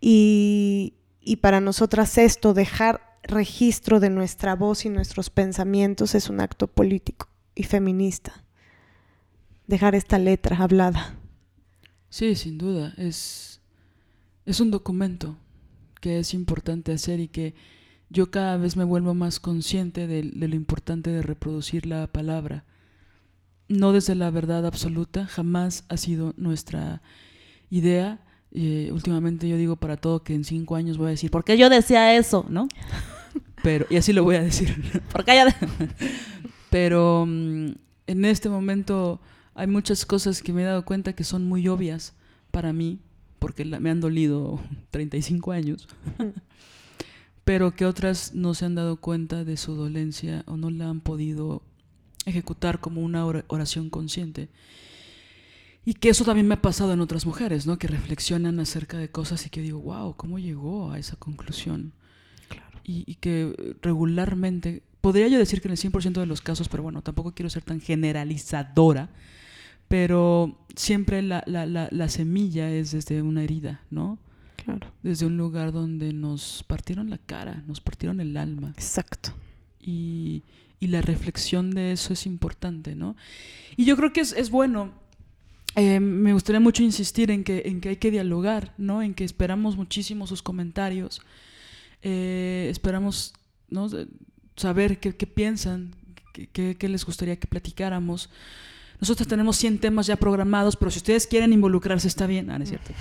[0.00, 6.40] Y, y para nosotras esto, dejar registro de nuestra voz y nuestros pensamientos es un
[6.40, 8.42] acto político y feminista.
[9.68, 11.14] Dejar esta letra hablada.
[12.08, 12.94] Sí, sin duda.
[12.96, 13.51] Es,
[14.46, 15.36] es un documento
[16.00, 17.54] que es importante hacer y que
[18.10, 22.64] yo cada vez me vuelvo más consciente de, lo importante de reproducir la palabra.
[23.68, 27.00] No desde la verdad absoluta, jamás ha sido nuestra
[27.70, 28.20] idea.
[28.50, 31.56] Eh, últimamente yo digo para todo que en cinco años voy a decir, ¿por qué
[31.56, 32.44] yo decía eso?
[32.50, 32.68] ¿No?
[33.62, 35.02] Pero, y así lo voy a decir.
[35.12, 35.56] porque ya
[36.68, 37.70] Pero mm,
[38.08, 39.20] en este momento
[39.54, 42.14] hay muchas cosas que me he dado cuenta que son muy obvias
[42.50, 42.98] para mí,
[43.42, 44.58] porque me han dolido
[44.90, 45.86] 35 años
[47.44, 51.00] pero que otras no se han dado cuenta de su dolencia o no la han
[51.00, 51.62] podido
[52.24, 54.48] ejecutar como una oración consciente.
[55.84, 57.78] Y que eso también me ha pasado en otras mujeres, ¿no?
[57.78, 61.92] Que reflexionan acerca de cosas y que digo, wow, ¿cómo llegó a esa conclusión?
[62.48, 62.78] Claro.
[62.84, 67.02] Y, que regularmente, podría yo decir que en el 100% de los casos, pero bueno,
[67.02, 69.10] tampoco quiero ser tan generalizadora,
[69.92, 74.18] pero siempre la, la, la, la semilla es desde una herida, ¿no?
[75.02, 78.70] Desde un lugar donde nos partieron la cara, nos partieron el alma.
[78.70, 79.34] Exacto.
[79.82, 80.44] Y,
[80.80, 83.16] la reflexión de eso es importante, ¿no?
[83.76, 84.94] Y yo creo que es, bueno.
[85.76, 89.02] Eh, me gustaría mucho insistir en que, en que hay que dialogar, ¿no?
[89.02, 91.20] En que esperamos muchísimo sus comentarios.
[92.00, 93.34] Eh, esperamos
[93.68, 93.90] ¿no?
[94.56, 95.94] saber qué, piensan,
[96.32, 98.30] qué, qué les gustaría que platicáramos.
[99.02, 102.48] Nosotros tenemos 100 temas ya programados, pero si ustedes quieren involucrarse está bien.
[102.50, 102.92] Ah, no es cierto.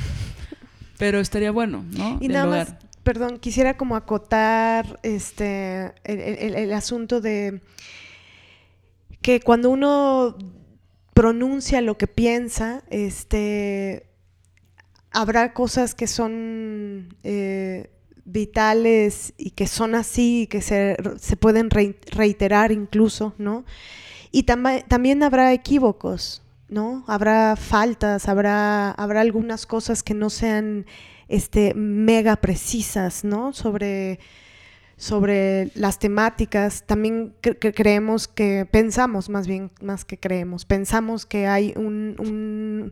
[0.98, 2.18] Pero estaría bueno, ¿no?
[2.20, 2.74] Y nada más,
[3.04, 7.62] perdón, quisiera como acotar este el, asunto de
[9.22, 10.36] que cuando uno
[11.14, 14.08] pronuncia lo que piensa, este
[15.12, 17.92] habrá cosas que son eh,
[18.26, 20.98] vitales y que son así y que se,
[21.40, 23.66] pueden reiterar incluso, ¿no?
[24.32, 27.04] Y también habrá equívocos, ¿no?
[27.08, 30.86] Habrá faltas, habrá, habrá algunas cosas que no sean
[31.28, 33.52] este, mega precisas, ¿no?
[33.52, 34.20] Sobre,
[35.02, 36.84] sobre las temáticas.
[36.86, 42.92] También creemos que, pensamos más bien, más que creemos, pensamos que hay un,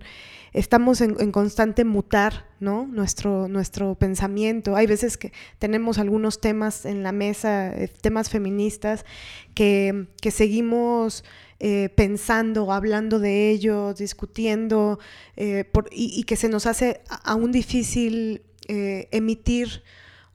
[0.52, 2.88] estamos en, constante mutar, ¿no?
[2.88, 4.76] Nuestro, nuestro pensamiento.
[4.76, 9.06] Hay veces que tenemos algunos temas en la mesa, eh, temas feministas,
[9.54, 11.24] que, seguimos
[11.60, 14.98] eh, pensando, hablando de ellos, discutiendo,
[15.38, 19.84] eh, y, que se nos hace aún difícil emitir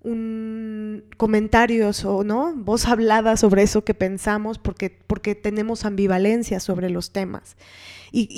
[0.05, 6.91] un comentarios o no voz hablada sobre eso que pensamos porque, porque tenemos ambivalencia sobre
[6.91, 7.57] los temas.
[8.13, 8.29] Y,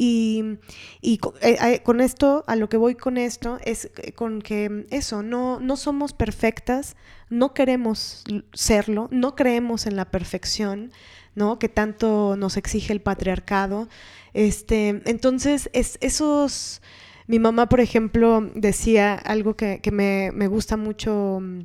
[1.02, 5.22] y, eh, eh, con esto a lo que voy con esto es con que eso
[5.22, 6.96] no no somos perfectas
[7.28, 10.92] no queremos serlo no creemos en la perfección
[11.36, 13.88] no que tanto nos exige el patriarcado.
[14.34, 16.82] Este entonces es, esos
[17.26, 21.60] mi mamá, por ejemplo, decía algo que, me, gusta mucho mm,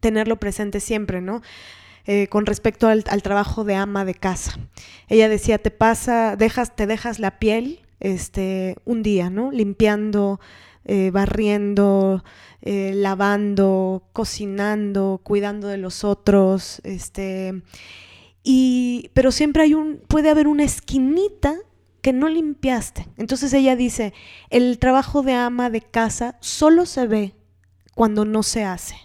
[0.00, 1.42] tenerlo presente siempre, ¿no?
[2.06, 4.58] Eh, con respecto al, trabajo de ama de casa.
[5.08, 9.52] Ella decía, te pasa, dejas, te dejas la piel este, un día, ¿no?
[9.52, 10.40] Limpiando,
[10.84, 12.24] eh, barriendo,
[12.62, 17.62] eh, lavando, cocinando, cuidando de los otros, este,
[18.42, 21.56] y, pero siempre hay un, puede haber una esquinita
[22.00, 23.08] que no limpiaste.
[23.16, 24.12] Entonces ella dice,
[24.50, 27.34] el trabajo de ama de casa solo se ve
[27.94, 28.96] cuando no se hace.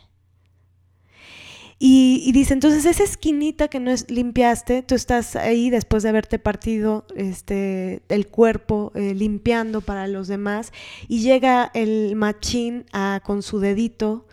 [1.77, 6.39] Y, dice, entonces esa esquinita que no es, limpiaste, tú estás ahí después de haberte
[6.39, 10.71] partido este, el cuerpo eh, limpiando para los demás
[11.09, 14.25] y llega el machín a, con su dedito.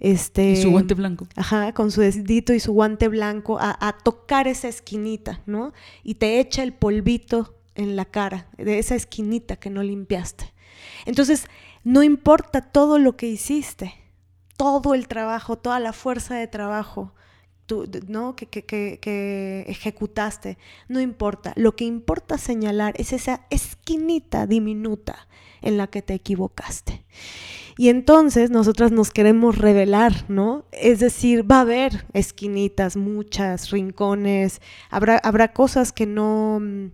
[0.00, 1.28] Este, y su guante blanco.
[1.36, 5.72] Ajá, con su dedito y su guante blanco a, a tocar esa esquinita, ¿no?
[6.02, 10.52] Y te echa el polvito en la cara, de esa esquinita que no limpiaste.
[11.06, 11.46] Entonces,
[11.84, 13.94] no importa todo lo que hiciste,
[14.56, 17.14] todo el trabajo, toda la fuerza de trabajo
[18.08, 18.36] ¿no?
[18.36, 20.58] Que, que, ejecutaste,
[20.88, 21.52] no importa.
[21.56, 25.28] Lo que importa señalar es esa esquinita diminuta
[25.62, 27.04] en la que te equivocaste.
[27.76, 30.64] Y entonces nosotras nos queremos revelar, ¿no?
[30.72, 34.60] Es decir, va a haber esquinitas, muchas, rincones,
[34.90, 36.90] habrá, habrá cosas que no mm,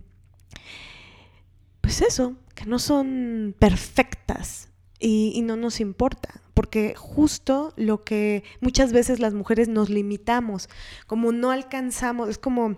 [1.87, 4.67] pues eso, que no son perfectas
[4.99, 10.67] y, no nos importa, porque justo lo que muchas veces las mujeres nos limitamos,
[11.05, 12.77] como no alcanzamos, es como,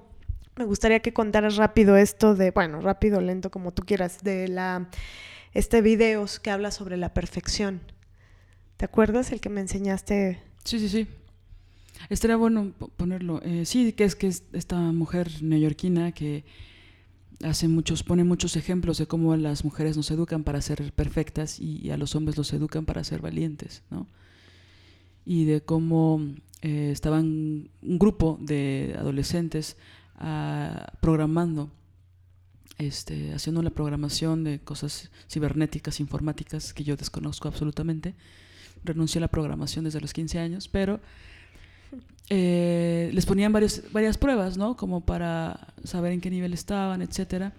[0.56, 4.92] me gustaría que contaras rápido esto de, bueno, rápido, lento, como tú quieras, de la,
[5.56, 7.82] este videos que habla sobre la perfección.
[8.78, 10.40] ¿Te acuerdas el que me enseñaste?
[10.64, 11.08] Sí, sí, sí.
[12.12, 13.42] Estaría bueno ponerlo.
[13.44, 16.46] Eh, sí, que es que es esta mujer neoyorquina que
[17.44, 21.90] hace muchos, pone muchos ejemplos de cómo las mujeres nos educan para ser perfectas y
[21.92, 24.08] a los hombres los educan para ser valientes, ¿no?
[25.26, 26.22] Y de cómo
[26.62, 29.78] eh, estaban un grupo de adolescentes
[30.16, 31.72] ah, programando,
[32.78, 38.16] este, haciendo la programación de cosas cibernéticas, informáticas, que yo desconozco absolutamente.
[38.84, 41.00] Renuncié a la programación desde los 15 años, pero
[42.30, 44.78] eh, les ponían varios, varias pruebas, ¿no?
[44.78, 47.54] Como para saber en qué nivel estaban, etcétera.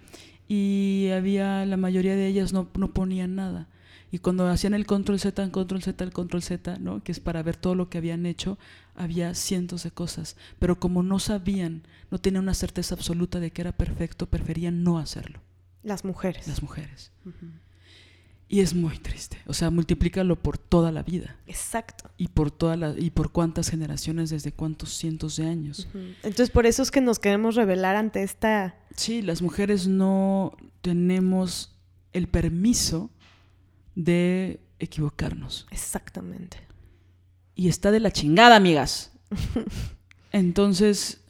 [0.47, 3.67] Y había, la mayoría de ellas no, no ponían nada.
[4.11, 7.01] Y cuando hacían el control Z, el control Z, el control Z, ¿no?
[7.01, 8.57] que es para ver todo lo que habían hecho,
[8.93, 10.35] había cientos de cosas.
[10.59, 14.99] Pero como no sabían, no tenían una certeza absoluta de que era perfecto, preferían no
[14.99, 15.39] hacerlo.
[15.81, 16.47] Las mujeres.
[16.47, 17.11] Las mujeres.
[18.51, 19.37] Y es muy triste.
[19.45, 21.37] O sea, multiplícalo por toda la vida.
[21.47, 22.11] Exacto.
[22.17, 25.87] Y por toda la, y por cuántas generaciones, desde cuántos cientos de años.
[25.93, 28.75] Entonces, por eso es que nos queremos revelar ante esta.
[28.93, 31.79] Sí, las mujeres no tenemos
[32.11, 33.09] el permiso
[33.95, 35.65] de equivocarnos.
[35.71, 36.57] Exactamente.
[37.55, 39.13] Y está de la chingada, amigas.
[40.33, 41.21] Entonces.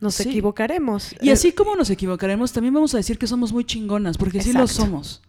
[0.00, 1.14] Nos equivocaremos.
[1.22, 4.52] Y así como nos equivocaremos, también vamos a decir que somos muy chingonas, porque sí
[4.52, 5.22] lo somos.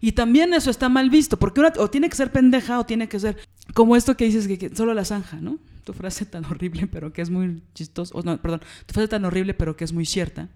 [0.00, 3.08] Y también eso está mal visto, porque una, o tiene que ser pendeja o tiene
[3.08, 3.36] que ser
[3.74, 5.58] como esto que dices que, solo la zanja, ¿no?
[5.84, 9.54] Tu frase tan horrible, pero que es muy chistoso, no, perdón, tu frase tan horrible,
[9.54, 10.48] pero que es muy cierta,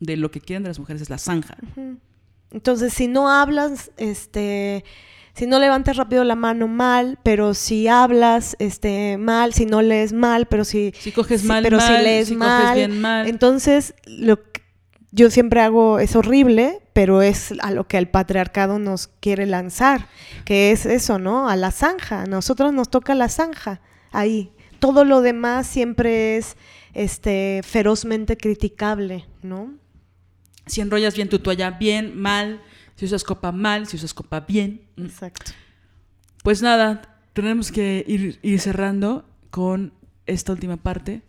[0.00, 1.56] de lo que quieren de las mujeres es la zanja.
[2.50, 4.84] Entonces, si no hablas, este,
[5.34, 10.12] si no levantas rápido la mano mal, pero si hablas, este, mal, si no lees
[10.12, 14.40] mal, pero si, si coges mal, pero si lees mal, bien mal, entonces lo
[15.12, 20.08] yo siempre hago, es horrible, pero es a lo que el patriarcado nos quiere lanzar,
[20.46, 21.48] que es eso, ¿no?
[21.48, 22.22] A la zanja.
[22.22, 24.52] A nosotros nos toca la zanja, ahí.
[24.78, 26.56] Todo lo demás siempre es
[26.94, 29.74] este, ferozmente criticable, ¿no?
[30.66, 32.62] Si enrollas bien tu toalla, bien, mal.
[32.96, 34.82] Si usas copa mal, si usas copa bien.
[34.96, 35.52] Exacto.
[36.42, 39.92] Pues nada, tenemos que ir, ir cerrando con
[40.26, 41.22] esta última parte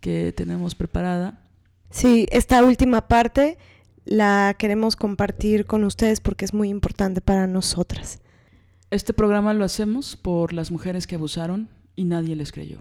[0.00, 1.43] que tenemos preparada.
[1.94, 3.56] Sí, esta última parte
[4.04, 8.18] la queremos compartir con ustedes porque es muy importante para nosotras.
[8.90, 12.80] Este programa lo hacemos por las mujeres que abusaron y nadie les creyó.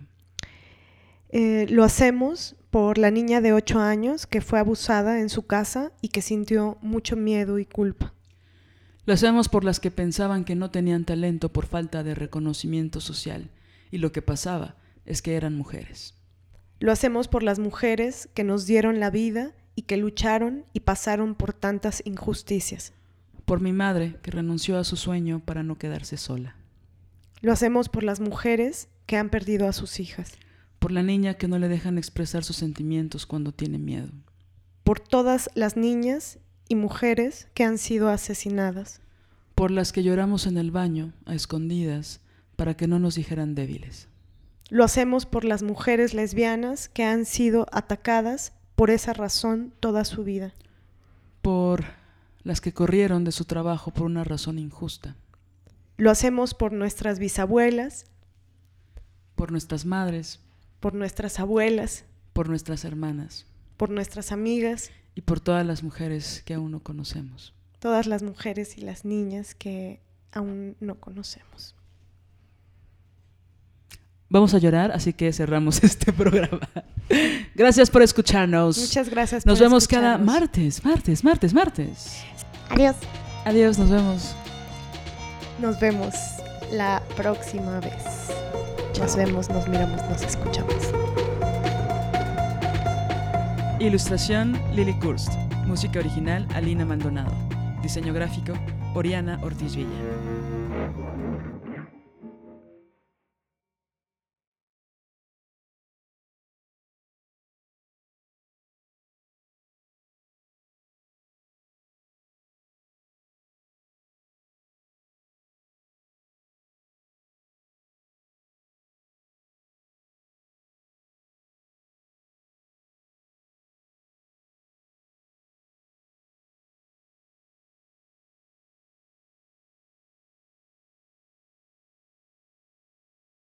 [1.29, 5.91] Eh, lo hacemos por la niña de 8 años que fue abusada en su casa
[6.01, 8.15] y que sintió mucho miedo y culpa.
[9.05, 13.51] Lo hacemos por las que pensaban que no tenían talento por falta de reconocimiento social
[13.91, 16.15] y lo que pasaba es que eran mujeres.
[16.79, 21.35] Lo hacemos por las mujeres que nos dieron la vida y que lucharon y pasaron
[21.35, 22.93] por tantas injusticias.
[23.45, 26.55] Por mi madre que renunció a su sueño para no quedarse sola.
[27.41, 30.37] Lo hacemos por las mujeres que han perdido a sus hijas
[30.83, 34.09] por la niña que no le dejan expresar sus sentimientos cuando tiene miedo.
[34.83, 38.99] Por todas las niñas y mujeres que han sido asesinadas.
[39.55, 42.19] Por las que lloramos en el baño, a escondidas,
[42.57, 44.09] para que no nos dijeran débiles.
[44.73, 50.23] Lo hacemos por las mujeres lesbianas que han sido atacadas por esa razón toda su
[50.23, 50.53] vida.
[51.43, 51.85] Por
[52.41, 55.15] las que corrieron de su trabajo por una razón injusta.
[55.97, 58.05] Lo hacemos por nuestras bisabuelas.
[59.35, 60.39] Por nuestras madres
[60.83, 62.03] por nuestras abuelas,
[62.33, 63.45] por nuestras hermanas,
[63.77, 67.53] por nuestras amigas y por todas las mujeres que aún no conocemos.
[67.79, 70.01] Todas las mujeres y las niñas que
[70.33, 71.73] aún no conocemos.
[74.33, 76.67] Vamos a llorar, así que cerramos este programa.
[77.53, 78.79] Gracias por escucharnos.
[78.79, 79.45] Muchas gracias.
[79.45, 82.23] Nos vemos cada martes, martes, martes, martes.
[82.67, 82.95] Adiós.
[83.45, 84.35] Adiós, nos vemos.
[85.61, 86.15] Nos vemos
[86.71, 88.03] la próxima vez.
[88.99, 90.73] Nos vemos, nos miramos, nos escuchamos.
[93.79, 95.31] Ilustración Lily Kurst.
[95.67, 97.35] Música original Alina Maldonado.
[97.83, 98.53] Diseño gráfico
[98.95, 99.89] Oriana Ortiz Villa.